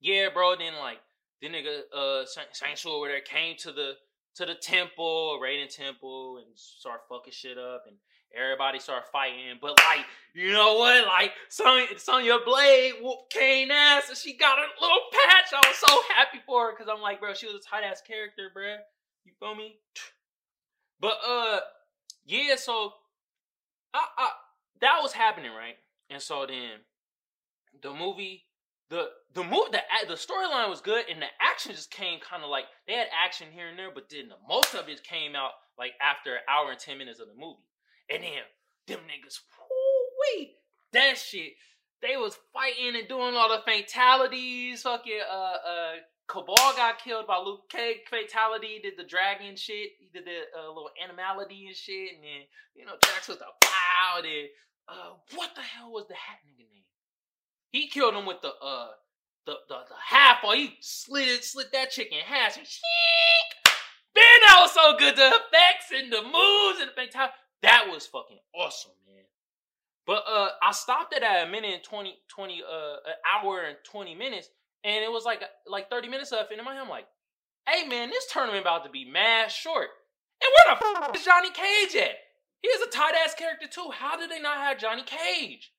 yeah, 0.00 0.28
bro. 0.32 0.56
Then 0.56 0.74
like 0.78 0.98
the 1.40 1.48
nigga 1.48 1.80
uh 1.96 2.24
Saint 2.26 2.86
over 2.86 3.08
there 3.08 3.20
came 3.20 3.56
to 3.58 3.72
the 3.72 3.92
to 4.36 4.46
the 4.46 4.54
temple, 4.54 5.40
Raiden 5.42 5.68
temple, 5.68 6.38
and 6.38 6.46
start 6.54 7.00
fucking 7.08 7.32
shit 7.32 7.58
up, 7.58 7.84
and 7.86 7.96
everybody 8.36 8.78
started 8.78 9.06
fighting. 9.12 9.58
But 9.60 9.78
like, 9.78 10.04
you 10.34 10.52
know 10.52 10.76
what? 10.76 11.06
Like 11.06 11.32
Sonya, 11.48 11.98
Sonya 11.98 12.38
Blade 12.44 12.94
whooped 13.02 13.32
Kane 13.32 13.70
ass, 13.70 14.08
and 14.08 14.16
she 14.16 14.36
got 14.36 14.58
a 14.58 14.66
little 14.80 15.00
patch. 15.12 15.52
I 15.52 15.68
was 15.68 15.76
so 15.76 16.00
happy 16.14 16.38
for 16.46 16.66
her 16.66 16.72
because 16.72 16.92
I'm 16.92 17.02
like, 17.02 17.20
bro, 17.20 17.34
she 17.34 17.46
was 17.46 17.56
a 17.56 17.68
tight 17.68 17.84
ass 17.84 18.00
character, 18.00 18.50
bro. 18.52 18.76
You 19.24 19.32
feel 19.38 19.54
me? 19.54 19.78
But 21.00 21.18
uh, 21.26 21.60
yeah. 22.26 22.56
So, 22.56 22.94
I, 23.94 24.04
I 24.16 24.30
that 24.80 25.00
was 25.02 25.12
happening, 25.12 25.52
right? 25.52 25.76
And 26.10 26.22
so 26.22 26.46
then 26.46 26.80
the 27.82 27.92
movie 27.92 28.44
the 28.90 29.08
the 29.34 29.44
move 29.44 29.70
the 29.70 29.80
the 30.06 30.14
storyline 30.14 30.68
was 30.68 30.80
good 30.80 31.04
and 31.10 31.20
the 31.20 31.26
action 31.40 31.72
just 31.72 31.90
came 31.90 32.20
kind 32.20 32.42
of 32.42 32.50
like 32.50 32.64
they 32.86 32.94
had 32.94 33.08
action 33.12 33.48
here 33.52 33.68
and 33.68 33.78
there, 33.78 33.90
but 33.92 34.08
then 34.10 34.28
the 34.28 34.36
most 34.48 34.74
of 34.74 34.88
it 34.88 35.02
came 35.02 35.34
out 35.34 35.52
like 35.78 35.92
after 36.00 36.34
an 36.34 36.42
hour 36.48 36.70
and 36.70 36.80
ten 36.80 36.98
minutes 36.98 37.20
of 37.20 37.28
the 37.28 37.34
movie. 37.34 37.64
And 38.10 38.22
then 38.22 38.42
them 38.86 39.00
niggas, 39.00 39.38
wait, 40.36 40.52
that 40.92 41.18
shit. 41.18 41.52
They 42.00 42.16
was 42.16 42.38
fighting 42.54 42.96
and 42.96 43.08
doing 43.08 43.34
all 43.34 43.48
the 43.50 43.62
fatalities. 43.70 44.82
Fucking 44.82 45.20
uh 45.30 45.34
uh 45.34 45.92
Kabal 46.28 46.76
got 46.76 47.02
killed 47.02 47.26
by 47.26 47.38
Luke 47.38 47.68
Cage. 47.68 47.98
Fatality 48.08 48.80
did 48.82 48.94
the 48.96 49.04
dragon 49.04 49.56
shit. 49.56 49.92
He 49.98 50.08
did 50.12 50.24
the 50.24 50.58
uh, 50.58 50.68
little 50.68 50.90
animality 51.02 51.66
and 51.66 51.76
shit. 51.76 52.14
And 52.14 52.22
then 52.22 52.42
you 52.74 52.86
know 52.86 52.94
Jax 53.02 53.28
was 53.28 53.38
the. 53.38 53.46
Then 54.22 54.48
uh 54.88 55.12
what 55.34 55.54
the 55.54 55.62
hell 55.62 55.92
was 55.92 56.06
the 56.08 56.14
hat 56.14 56.38
nigga 56.46 56.58
name? 56.58 56.84
He 57.70 57.88
killed 57.88 58.14
him 58.14 58.26
with 58.26 58.40
the 58.42 58.48
uh 58.48 58.88
the 59.46 59.54
the, 59.68 59.74
the 59.88 59.94
half 60.06 60.44
or 60.44 60.54
he 60.54 60.76
slid 60.80 61.42
slit 61.44 61.72
that 61.72 61.90
chicken 61.90 62.18
half. 62.24 62.56
Man, 62.56 64.24
that 64.46 64.58
was 64.60 64.72
so 64.72 64.96
good. 64.98 65.16
The 65.16 65.28
effects 65.28 65.92
and 65.94 66.12
the 66.12 66.22
moves 66.22 66.80
and 66.80 66.90
the 66.90 66.94
fatality. 66.96 67.34
That 67.62 67.86
was 67.90 68.06
fucking 68.06 68.38
awesome, 68.54 68.92
man. 69.06 69.24
But 70.06 70.24
uh 70.28 70.50
I 70.62 70.72
stopped 70.72 71.14
it 71.14 71.22
at 71.22 71.46
a 71.46 71.50
minute 71.50 71.74
and 71.74 71.84
20, 71.84 72.14
20 72.28 72.62
uh 72.62 72.96
an 73.06 73.14
hour 73.32 73.62
and 73.62 73.76
20 73.84 74.14
minutes. 74.14 74.48
And 74.84 75.04
it 75.04 75.10
was 75.10 75.24
like 75.24 75.42
like 75.66 75.90
30 75.90 76.08
minutes 76.08 76.32
left. 76.32 76.50
And 76.50 76.58
in 76.58 76.64
my 76.64 76.74
head, 76.74 76.82
I'm 76.82 76.88
like, 76.88 77.06
hey 77.68 77.86
man, 77.86 78.10
this 78.10 78.26
tournament 78.32 78.62
about 78.62 78.84
to 78.84 78.90
be 78.90 79.04
mad 79.04 79.50
short. 79.50 79.88
And 80.40 80.50
where 80.54 80.74
the 80.74 81.00
fuck 81.00 81.16
is 81.16 81.24
Johnny 81.24 81.50
Cage 81.50 81.96
at? 81.96 82.14
He 82.62 82.68
is 82.68 82.82
a 82.82 82.90
tight 82.90 83.14
ass 83.24 83.34
character 83.34 83.66
too. 83.68 83.90
How 83.92 84.16
did 84.16 84.30
they 84.30 84.40
not 84.40 84.58
have 84.58 84.78
Johnny 84.78 85.04
Cage? 85.04 85.72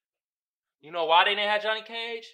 You 0.81 0.91
know 0.91 1.05
why 1.05 1.25
they 1.25 1.35
didn't 1.35 1.49
have 1.49 1.63
Johnny 1.63 1.81
Cage? 1.81 2.25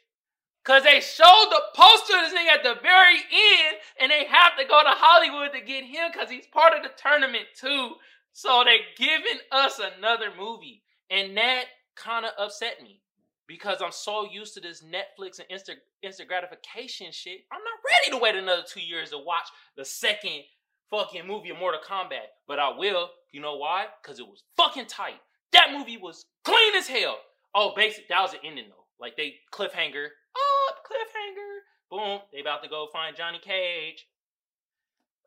Cause 0.63 0.81
they 0.81 0.99
showed 0.99 1.47
the 1.51 1.61
poster 1.75 2.17
of 2.17 2.23
this 2.23 2.33
nigga 2.33 2.57
at 2.57 2.63
the 2.63 2.81
very 2.81 3.17
end, 3.17 3.77
and 3.99 4.11
they 4.11 4.25
have 4.25 4.57
to 4.57 4.65
go 4.65 4.81
to 4.81 4.89
Hollywood 4.89 5.53
to 5.53 5.61
get 5.61 5.83
him 5.83 6.09
because 6.11 6.27
he's 6.27 6.47
part 6.47 6.73
of 6.73 6.81
the 6.81 6.89
tournament 6.97 7.45
too. 7.55 7.91
So 8.33 8.63
they're 8.65 8.79
giving 8.97 9.39
us 9.51 9.79
another 9.79 10.29
movie, 10.35 10.81
and 11.11 11.37
that 11.37 11.65
kind 11.95 12.25
of 12.25 12.31
upset 12.39 12.81
me 12.81 12.99
because 13.47 13.81
I'm 13.81 13.91
so 13.91 14.27
used 14.31 14.55
to 14.55 14.59
this 14.59 14.83
Netflix 14.83 15.37
and 15.37 15.47
instant 15.51 15.79
instant 16.01 16.29
gratification 16.29 17.11
shit. 17.11 17.41
I'm 17.51 17.59
not 17.59 17.79
ready 17.85 18.17
to 18.17 18.21
wait 18.21 18.35
another 18.35 18.63
two 18.67 18.81
years 18.81 19.11
to 19.11 19.19
watch 19.19 19.47
the 19.77 19.85
second 19.85 20.43
fucking 20.89 21.27
movie 21.27 21.49
of 21.49 21.57
Mortal 21.57 21.81
Kombat, 21.87 22.33
but 22.47 22.59
I 22.59 22.69
will. 22.77 23.09
You 23.31 23.41
know 23.41 23.55
why? 23.57 23.85
Because 24.01 24.19
it 24.19 24.27
was 24.27 24.43
fucking 24.57 24.87
tight. 24.87 25.19
That 25.53 25.71
movie 25.71 25.97
was 25.97 26.25
clean 26.43 26.75
as 26.75 26.87
hell. 26.87 27.17
Oh, 27.53 27.73
basic. 27.75 28.09
That 28.09 28.21
was 28.21 28.31
the 28.31 28.43
ending 28.43 28.65
though. 28.69 28.85
Like 28.99 29.17
they 29.17 29.35
cliffhanger. 29.53 30.07
Oh, 30.37 30.71
cliffhanger. 30.85 31.59
Boom. 31.89 32.19
They 32.33 32.41
about 32.41 32.63
to 32.63 32.69
go 32.69 32.87
find 32.91 33.15
Johnny 33.15 33.39
Cage. 33.39 34.05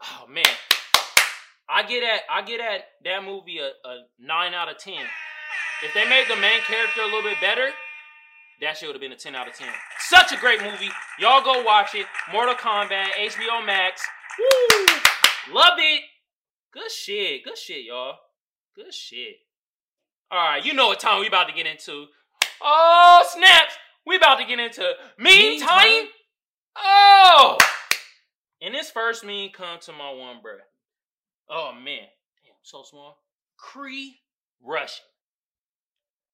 Oh 0.03 0.27
man. 0.29 0.45
I 1.69 1.83
get 1.83 2.03
at 2.03 2.21
I 2.31 2.43
get 2.43 2.61
at 2.61 2.85
that 3.05 3.25
movie 3.25 3.59
a, 3.59 3.69
a 3.89 4.05
nine 4.19 4.55
out 4.55 4.71
of 4.71 4.79
ten. 4.79 5.05
If 5.85 5.95
they 5.95 6.09
made 6.09 6.25
the 6.29 6.37
main 6.37 6.61
character 6.61 7.03
a 7.03 7.05
little 7.05 7.23
bit 7.23 7.41
better, 7.41 7.69
that 8.61 8.77
shit 8.77 8.89
would 8.89 8.97
have 8.97 9.01
been 9.01 9.13
a 9.13 9.17
10 9.17 9.37
out 9.37 9.47
of 9.47 9.55
10. 9.55 9.69
Such 10.01 10.33
a 10.33 10.37
great 10.37 10.61
movie. 10.61 10.91
Y'all 11.21 11.45
go 11.45 11.63
watch 11.63 11.95
it. 11.95 12.07
Mortal 12.33 12.57
Kombat, 12.57 13.11
HBO 13.13 13.65
Max. 13.65 14.03
Woo! 14.39 14.87
Loved 15.53 15.81
it. 15.81 16.03
Good 16.73 16.91
shit. 16.91 17.45
Good 17.45 17.59
shit, 17.59 17.85
y'all. 17.85 18.17
Good 18.75 18.93
shit. 18.93 19.37
Alright, 20.33 20.65
you 20.65 20.75
know 20.75 20.89
what 20.89 21.01
time 21.01 21.21
we 21.21 21.27
about 21.27 21.49
to 21.49 21.55
get 21.55 21.67
into. 21.67 22.07
Oh, 22.61 23.27
snaps! 23.31 23.75
We 24.07 24.17
about 24.17 24.39
to 24.39 24.45
get 24.45 24.59
into 24.59 24.93
meme 25.19 25.61
time. 25.61 26.09
Oh! 26.77 27.57
And 28.61 28.75
this 28.75 28.91
first 28.91 29.25
meme 29.25 29.49
come 29.55 29.79
to 29.81 29.93
my 29.93 30.13
one 30.13 30.43
breath. 30.43 30.61
Oh 31.49 31.73
man, 31.73 32.05
damn, 32.45 32.55
so 32.63 32.83
small. 32.83 33.17
Kree 33.59 34.17
Rushing. 34.63 35.05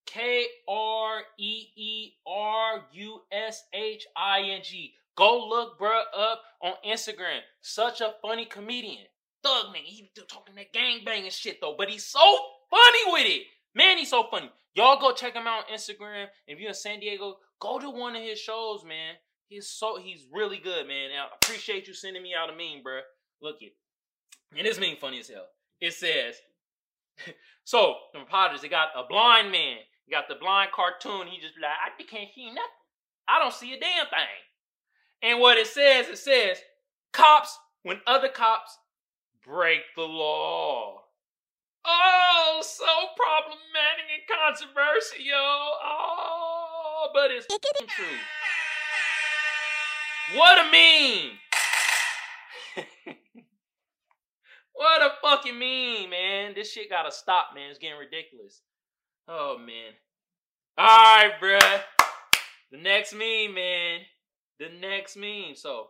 K 0.06 0.46
R 0.68 1.22
E 1.38 1.66
E 1.76 2.12
R 2.26 2.84
U 2.92 3.20
S 3.30 3.62
H 3.72 4.06
I 4.16 4.40
N 4.40 4.60
G. 4.64 4.94
Go 5.16 5.46
look 5.48 5.78
bruh 5.78 6.02
up 6.16 6.42
on 6.62 6.72
Instagram. 6.86 7.40
Such 7.60 8.00
a 8.00 8.14
funny 8.20 8.46
comedian. 8.46 9.04
Thug 9.42 9.72
man, 9.72 9.82
He 9.84 10.10
talking 10.28 10.54
that 10.56 10.72
gang 10.72 11.00
banging 11.04 11.30
shit 11.30 11.60
though, 11.60 11.74
but 11.76 11.88
he's 11.88 12.04
so 12.04 12.20
funny 12.70 13.12
with 13.12 13.26
it. 13.26 13.42
Man, 13.74 13.98
he's 13.98 14.10
so 14.10 14.24
funny. 14.30 14.50
Y'all 14.74 15.00
go 15.00 15.12
check 15.12 15.34
him 15.34 15.46
out 15.46 15.64
on 15.70 15.76
Instagram. 15.76 16.26
If 16.46 16.58
you're 16.58 16.68
in 16.68 16.74
San 16.74 17.00
Diego, 17.00 17.36
go 17.60 17.78
to 17.78 17.90
one 17.90 18.16
of 18.16 18.22
his 18.22 18.38
shows, 18.40 18.84
man. 18.84 19.14
He's 19.48 19.68
so 19.68 19.98
he's 20.00 20.26
really 20.32 20.58
good, 20.58 20.88
man. 20.88 21.10
And 21.10 21.20
I 21.20 21.26
appreciate 21.42 21.86
you 21.86 21.94
sending 21.94 22.22
me 22.22 22.34
out 22.34 22.50
a 22.50 22.56
meme, 22.56 22.82
bro. 22.82 23.00
Look 23.40 23.56
it. 23.60 23.74
And 24.56 24.66
this 24.66 24.80
meme 24.80 24.96
funny 25.00 25.20
as 25.20 25.28
hell. 25.28 25.46
It 25.80 25.92
says, 25.92 26.36
so 27.64 27.96
the 28.12 28.20
Potters, 28.28 28.62
they 28.62 28.68
got 28.68 28.88
a 28.96 29.04
blind 29.08 29.52
man. 29.52 29.78
You 30.06 30.16
got 30.16 30.28
the 30.28 30.36
blind 30.40 30.70
cartoon. 30.72 31.28
He 31.28 31.40
just 31.40 31.56
be 31.56 31.62
like, 31.62 31.70
I 31.70 32.02
can't 32.02 32.30
see 32.34 32.46
nothing. 32.46 32.62
I 33.28 33.38
don't 33.38 33.54
see 33.54 33.72
a 33.72 33.80
damn 33.80 34.06
thing. 34.06 34.42
And 35.24 35.40
what 35.40 35.56
it 35.56 35.66
says, 35.66 36.06
it 36.08 36.18
says, 36.18 36.58
cops, 37.14 37.58
when 37.82 37.98
other 38.06 38.28
cops 38.28 38.76
break 39.42 39.80
the 39.96 40.02
law. 40.02 41.00
Oh, 41.82 42.62
so 42.62 42.84
problematic 43.16 44.04
and 44.12 44.22
controversial. 44.28 45.34
Oh, 45.34 47.08
but 47.14 47.30
it's 47.30 47.46
true. 47.46 48.04
What 50.34 50.58
a 50.58 50.70
meme! 50.70 51.38
what 54.74 55.02
a 55.02 55.10
fucking 55.22 55.58
meme, 55.58 56.10
man. 56.10 56.52
This 56.54 56.70
shit 56.70 56.90
gotta 56.90 57.10
stop, 57.10 57.48
man. 57.54 57.70
It's 57.70 57.78
getting 57.78 57.98
ridiculous. 57.98 58.60
Oh, 59.26 59.56
man. 59.58 59.94
Alright, 60.78 61.40
bruh. 61.40 61.80
The 62.70 62.78
next 62.78 63.14
meme, 63.14 63.54
man. 63.54 64.00
The 64.58 64.68
next 64.80 65.16
meme. 65.16 65.54
So, 65.54 65.88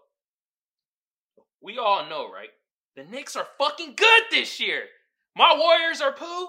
we 1.61 1.79
all 1.79 2.09
know, 2.09 2.31
right? 2.33 2.50
The 2.96 3.05
Knicks 3.05 3.37
are 3.37 3.46
fucking 3.59 3.94
good 3.96 4.22
this 4.31 4.61
year. 4.61 4.85
My 5.37 5.55
Warriors 5.59 6.00
are 6.00 6.12
poo. 6.12 6.48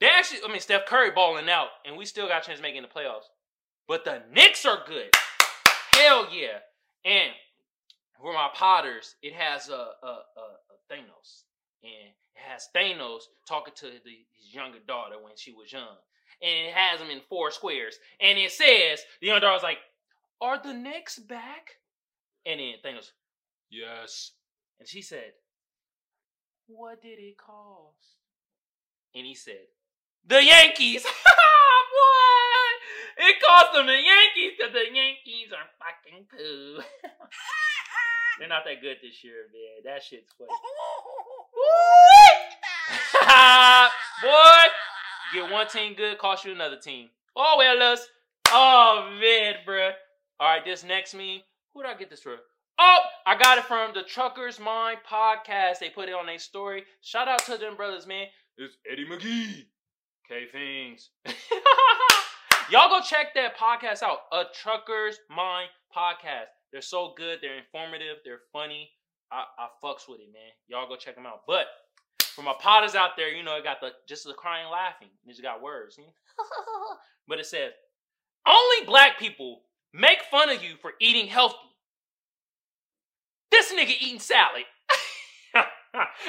They 0.00 0.08
actually, 0.08 0.40
I 0.44 0.48
mean, 0.48 0.60
Steph 0.60 0.86
Curry 0.86 1.10
balling 1.10 1.48
out, 1.48 1.68
and 1.86 1.96
we 1.96 2.06
still 2.06 2.26
got 2.26 2.42
a 2.42 2.46
chance 2.46 2.60
making 2.60 2.82
the 2.82 2.88
playoffs. 2.88 3.28
But 3.86 4.04
the 4.04 4.22
Knicks 4.32 4.64
are 4.64 4.78
good. 4.86 5.10
Hell 5.94 6.26
yeah. 6.32 6.58
And 7.04 7.32
for 8.20 8.32
my 8.32 8.48
Potters, 8.54 9.16
it 9.22 9.34
has 9.34 9.68
a, 9.68 9.72
a, 9.72 9.76
a, 10.06 10.46
a 10.70 10.92
Thanos. 10.92 11.44
And 11.82 12.10
it 12.34 12.40
has 12.40 12.68
Thanos 12.74 13.22
talking 13.46 13.74
to 13.76 13.86
the, 13.86 14.16
his 14.36 14.54
younger 14.54 14.78
daughter 14.86 15.16
when 15.22 15.34
she 15.36 15.52
was 15.52 15.72
young. 15.72 15.96
And 16.40 16.68
it 16.68 16.74
has 16.74 17.00
him 17.00 17.10
in 17.10 17.20
four 17.28 17.50
squares. 17.50 17.98
And 18.20 18.38
it 18.38 18.50
says, 18.50 19.00
the 19.20 19.28
younger 19.28 19.46
daughter's 19.46 19.62
like, 19.62 19.78
Are 20.42 20.60
the 20.60 20.74
Knicks 20.74 21.20
back? 21.20 21.78
And 22.44 22.58
then 22.58 22.74
Thanos, 22.84 23.12
Yes. 23.70 24.32
And 24.80 24.88
she 24.88 25.00
said, 25.00 25.34
What 26.66 27.00
did 27.00 27.20
it 27.20 27.38
cost? 27.38 28.16
And 29.14 29.24
he 29.24 29.36
said, 29.36 29.68
The 30.26 30.42
Yankees. 30.42 31.04
what? 31.14 31.14
It 33.18 33.36
cost 33.40 33.72
them 33.72 33.86
the 33.86 33.92
Yankees 33.92 34.54
because 34.58 34.72
the 34.72 34.86
Yankees 34.92 35.52
are 35.52 35.68
fucking 35.78 36.26
cool. 36.28 36.82
They're 38.40 38.48
not 38.48 38.64
that 38.64 38.80
good 38.82 38.96
this 39.00 39.22
year, 39.22 39.46
man. 39.52 39.84
That 39.84 40.02
shit's 40.02 40.32
funny. 40.36 40.50
Boy, 44.22 44.64
get 45.34 45.50
one 45.52 45.68
team 45.68 45.94
good, 45.94 46.18
cost 46.18 46.44
you 46.44 46.50
another 46.52 46.78
team. 46.78 47.10
Oh, 47.36 47.54
well, 47.58 47.80
us. 47.92 48.08
Oh, 48.48 49.08
man, 49.20 49.56
bruh. 49.64 49.92
All 50.42 50.48
right, 50.48 50.64
this 50.64 50.82
next 50.82 51.14
meme. 51.14 51.38
Who 51.72 51.82
did 51.84 51.92
I 51.92 51.96
get 51.96 52.10
this 52.10 52.20
from? 52.20 52.34
Oh, 52.76 52.98
I 53.24 53.38
got 53.38 53.58
it 53.58 53.64
from 53.64 53.92
the 53.94 54.02
Truckers 54.02 54.58
Mind 54.58 54.98
podcast. 55.08 55.78
They 55.78 55.88
put 55.88 56.08
it 56.08 56.16
on 56.16 56.26
their 56.26 56.40
story. 56.40 56.82
Shout 57.00 57.28
out 57.28 57.44
to 57.44 57.56
them 57.56 57.76
brothers, 57.76 58.08
man. 58.08 58.26
It's 58.58 58.76
Eddie 58.90 59.06
McGee. 59.06 59.66
K 60.28 60.46
Things. 60.50 61.10
Y'all 62.72 62.88
go 62.88 62.98
check 63.08 63.34
that 63.36 63.56
podcast 63.56 64.02
out. 64.02 64.18
A 64.32 64.42
Truckers 64.52 65.20
Mind 65.30 65.68
podcast. 65.96 66.50
They're 66.72 66.82
so 66.82 67.14
good. 67.16 67.38
They're 67.40 67.58
informative. 67.58 68.16
They're 68.24 68.40
funny. 68.52 68.90
I, 69.30 69.44
I 69.56 69.68
fucks 69.80 70.08
with 70.08 70.18
it, 70.18 70.32
man. 70.32 70.50
Y'all 70.66 70.88
go 70.88 70.96
check 70.96 71.14
them 71.14 71.24
out. 71.24 71.42
But 71.46 71.66
for 72.18 72.42
my 72.42 72.54
potters 72.58 72.96
out 72.96 73.10
there, 73.16 73.28
you 73.28 73.44
know, 73.44 73.54
it 73.58 73.62
got 73.62 73.80
the 73.80 73.90
just 74.08 74.24
the 74.24 74.34
crying 74.34 74.68
laughing. 74.72 75.10
It 75.24 75.30
just 75.30 75.42
got 75.44 75.62
words. 75.62 76.00
but 77.28 77.38
it 77.38 77.46
says, 77.46 77.70
only 78.44 78.86
black 78.86 79.20
people 79.20 79.60
make 79.92 80.22
fun 80.30 80.50
of 80.50 80.62
you 80.62 80.76
for 80.80 80.92
eating 81.00 81.26
healthy. 81.26 81.56
This 83.50 83.72
nigga 83.72 83.94
eating 84.00 84.20
salad. 84.20 84.64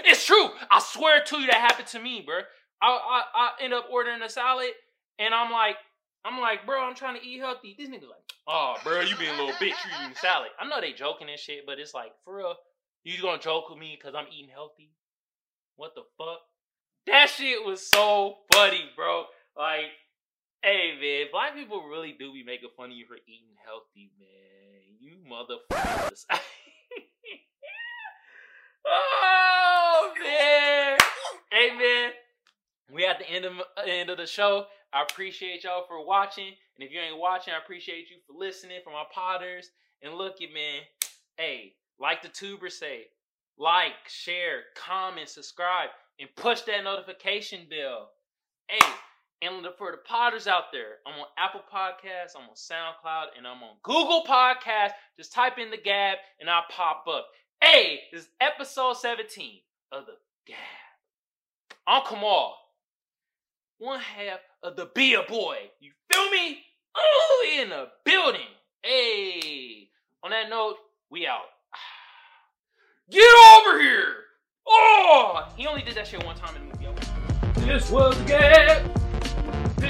it's 0.05 0.25
true. 0.25 0.49
I 0.69 0.79
swear 0.79 1.23
to 1.23 1.39
you 1.39 1.47
that 1.47 1.55
happened 1.55 1.87
to 1.89 1.99
me, 1.99 2.21
bro. 2.25 2.39
I, 2.81 2.87
I, 2.87 3.23
I 3.33 3.63
end 3.63 3.73
up 3.73 3.85
ordering 3.91 4.21
a 4.21 4.29
salad 4.29 4.71
and 5.19 5.33
I'm 5.33 5.51
like, 5.51 5.77
I'm 6.25 6.39
like, 6.39 6.65
bro, 6.65 6.81
I'm 6.81 6.95
trying 6.95 7.19
to 7.19 7.25
eat 7.25 7.39
healthy. 7.39 7.75
This 7.77 7.89
nigga's 7.89 8.03
like, 8.03 8.23
oh, 8.47 8.75
bro, 8.83 9.01
you 9.01 9.15
being 9.17 9.33
a 9.33 9.37
little 9.37 9.55
bitch. 9.55 9.75
You 9.85 9.91
eating 10.03 10.15
salad. 10.15 10.49
I 10.59 10.67
know 10.67 10.79
they 10.79 10.93
joking 10.93 11.29
and 11.29 11.39
shit, 11.39 11.65
but 11.65 11.79
it's 11.79 11.93
like, 11.93 12.11
for 12.23 12.37
real, 12.37 12.55
you 13.03 13.21
gonna 13.21 13.41
joke 13.41 13.69
with 13.69 13.79
me 13.79 13.97
because 13.99 14.15
I'm 14.15 14.27
eating 14.33 14.51
healthy? 14.53 14.91
What 15.75 15.95
the 15.95 16.03
fuck? 16.17 16.39
That 17.07 17.29
shit 17.29 17.65
was 17.65 17.85
so 17.93 18.37
funny, 18.53 18.89
bro. 18.95 19.25
Like, 19.57 19.91
hey, 20.63 20.97
man, 20.99 21.27
black 21.31 21.55
people 21.55 21.83
really 21.87 22.15
do 22.17 22.33
be 22.33 22.43
making 22.43 22.69
fun 22.75 22.89
of 22.89 22.95
you 22.95 23.05
for 23.05 23.15
eating 23.15 23.55
healthy, 23.63 24.11
man. 24.17 24.97
You 24.99 25.17
motherfuckers. 25.29 26.25
oh, 28.87 30.13
man. 30.23 30.97
Hey, 31.51 31.77
man. 31.77 32.11
We 32.91 33.05
at 33.05 33.19
the 33.19 33.29
end 33.29 33.45
of 33.45 33.53
end 33.85 34.09
of 34.09 34.17
the 34.17 34.25
show. 34.25 34.65
I 34.93 35.01
appreciate 35.01 35.63
y'all 35.63 35.85
for 35.87 36.05
watching. 36.05 36.47
And 36.47 36.87
if 36.87 36.91
you 36.91 36.99
ain't 36.99 37.17
watching, 37.17 37.53
I 37.53 37.57
appreciate 37.57 38.09
you 38.09 38.17
for 38.25 38.37
listening 38.37 38.79
For 38.83 38.91
my 38.91 39.03
potters. 39.13 39.69
And 40.01 40.13
look 40.15 40.41
it, 40.41 40.53
man. 40.53 40.81
Hey, 41.37 41.73
like 41.99 42.21
the 42.21 42.29
tuber 42.29 42.69
say, 42.69 43.05
like, 43.57 43.93
share, 44.07 44.61
comment, 44.75 45.29
subscribe, 45.29 45.89
and 46.19 46.29
push 46.35 46.61
that 46.61 46.83
notification 46.83 47.61
bell. 47.69 48.09
Hey, 48.67 48.85
and 49.45 49.65
for 49.77 49.91
the 49.91 49.97
potters 49.97 50.47
out 50.47 50.71
there, 50.71 50.99
I'm 51.05 51.19
on 51.19 51.27
Apple 51.37 51.61
Podcasts, 51.71 52.33
I'm 52.35 52.49
on 52.49 52.55
SoundCloud, 52.55 53.37
and 53.37 53.45
I'm 53.45 53.61
on 53.61 53.75
Google 53.83 54.23
Podcasts. 54.25 54.93
Just 55.17 55.33
type 55.33 55.57
in 55.57 55.69
the 55.69 55.77
Gab 55.77 56.17
and 56.39 56.49
I'll 56.49 56.63
pop 56.69 57.05
up. 57.07 57.27
Hey, 57.61 58.01
this 58.11 58.23
is 58.23 58.29
episode 58.39 58.95
17 58.97 59.59
of 59.91 60.05
the 60.05 60.13
Gab. 60.47 60.57
I'm 61.85 62.03
Kamal, 62.07 62.55
one 63.79 63.99
half 63.99 64.39
of 64.61 64.77
the 64.77 64.89
Beer 64.95 65.23
Boy. 65.27 65.57
You 65.81 65.91
feel 66.09 66.29
me? 66.29 66.59
Oh, 66.95 67.59
in 67.59 67.69
the 67.69 67.87
building. 68.05 68.41
Hey, 68.81 69.89
on 70.23 70.31
that 70.31 70.49
note, 70.49 70.77
we 71.09 71.27
out. 71.27 71.41
Get 73.11 73.23
over 73.59 73.81
here! 73.81 74.15
Oh! 74.65 75.51
He 75.57 75.67
only 75.67 75.81
did 75.81 75.95
that 75.95 76.07
shit 76.07 76.23
one 76.23 76.37
time 76.37 76.55
in 76.55 76.69
the 76.69 76.77
movie. 76.77 77.67
This 77.67 77.89
was 77.91 78.17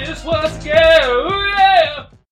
good. 0.04 0.14
This 0.16 0.24
was 0.24 0.64
good. 0.64 0.72
Ooh, 0.72 1.46
yeah. 1.48 2.06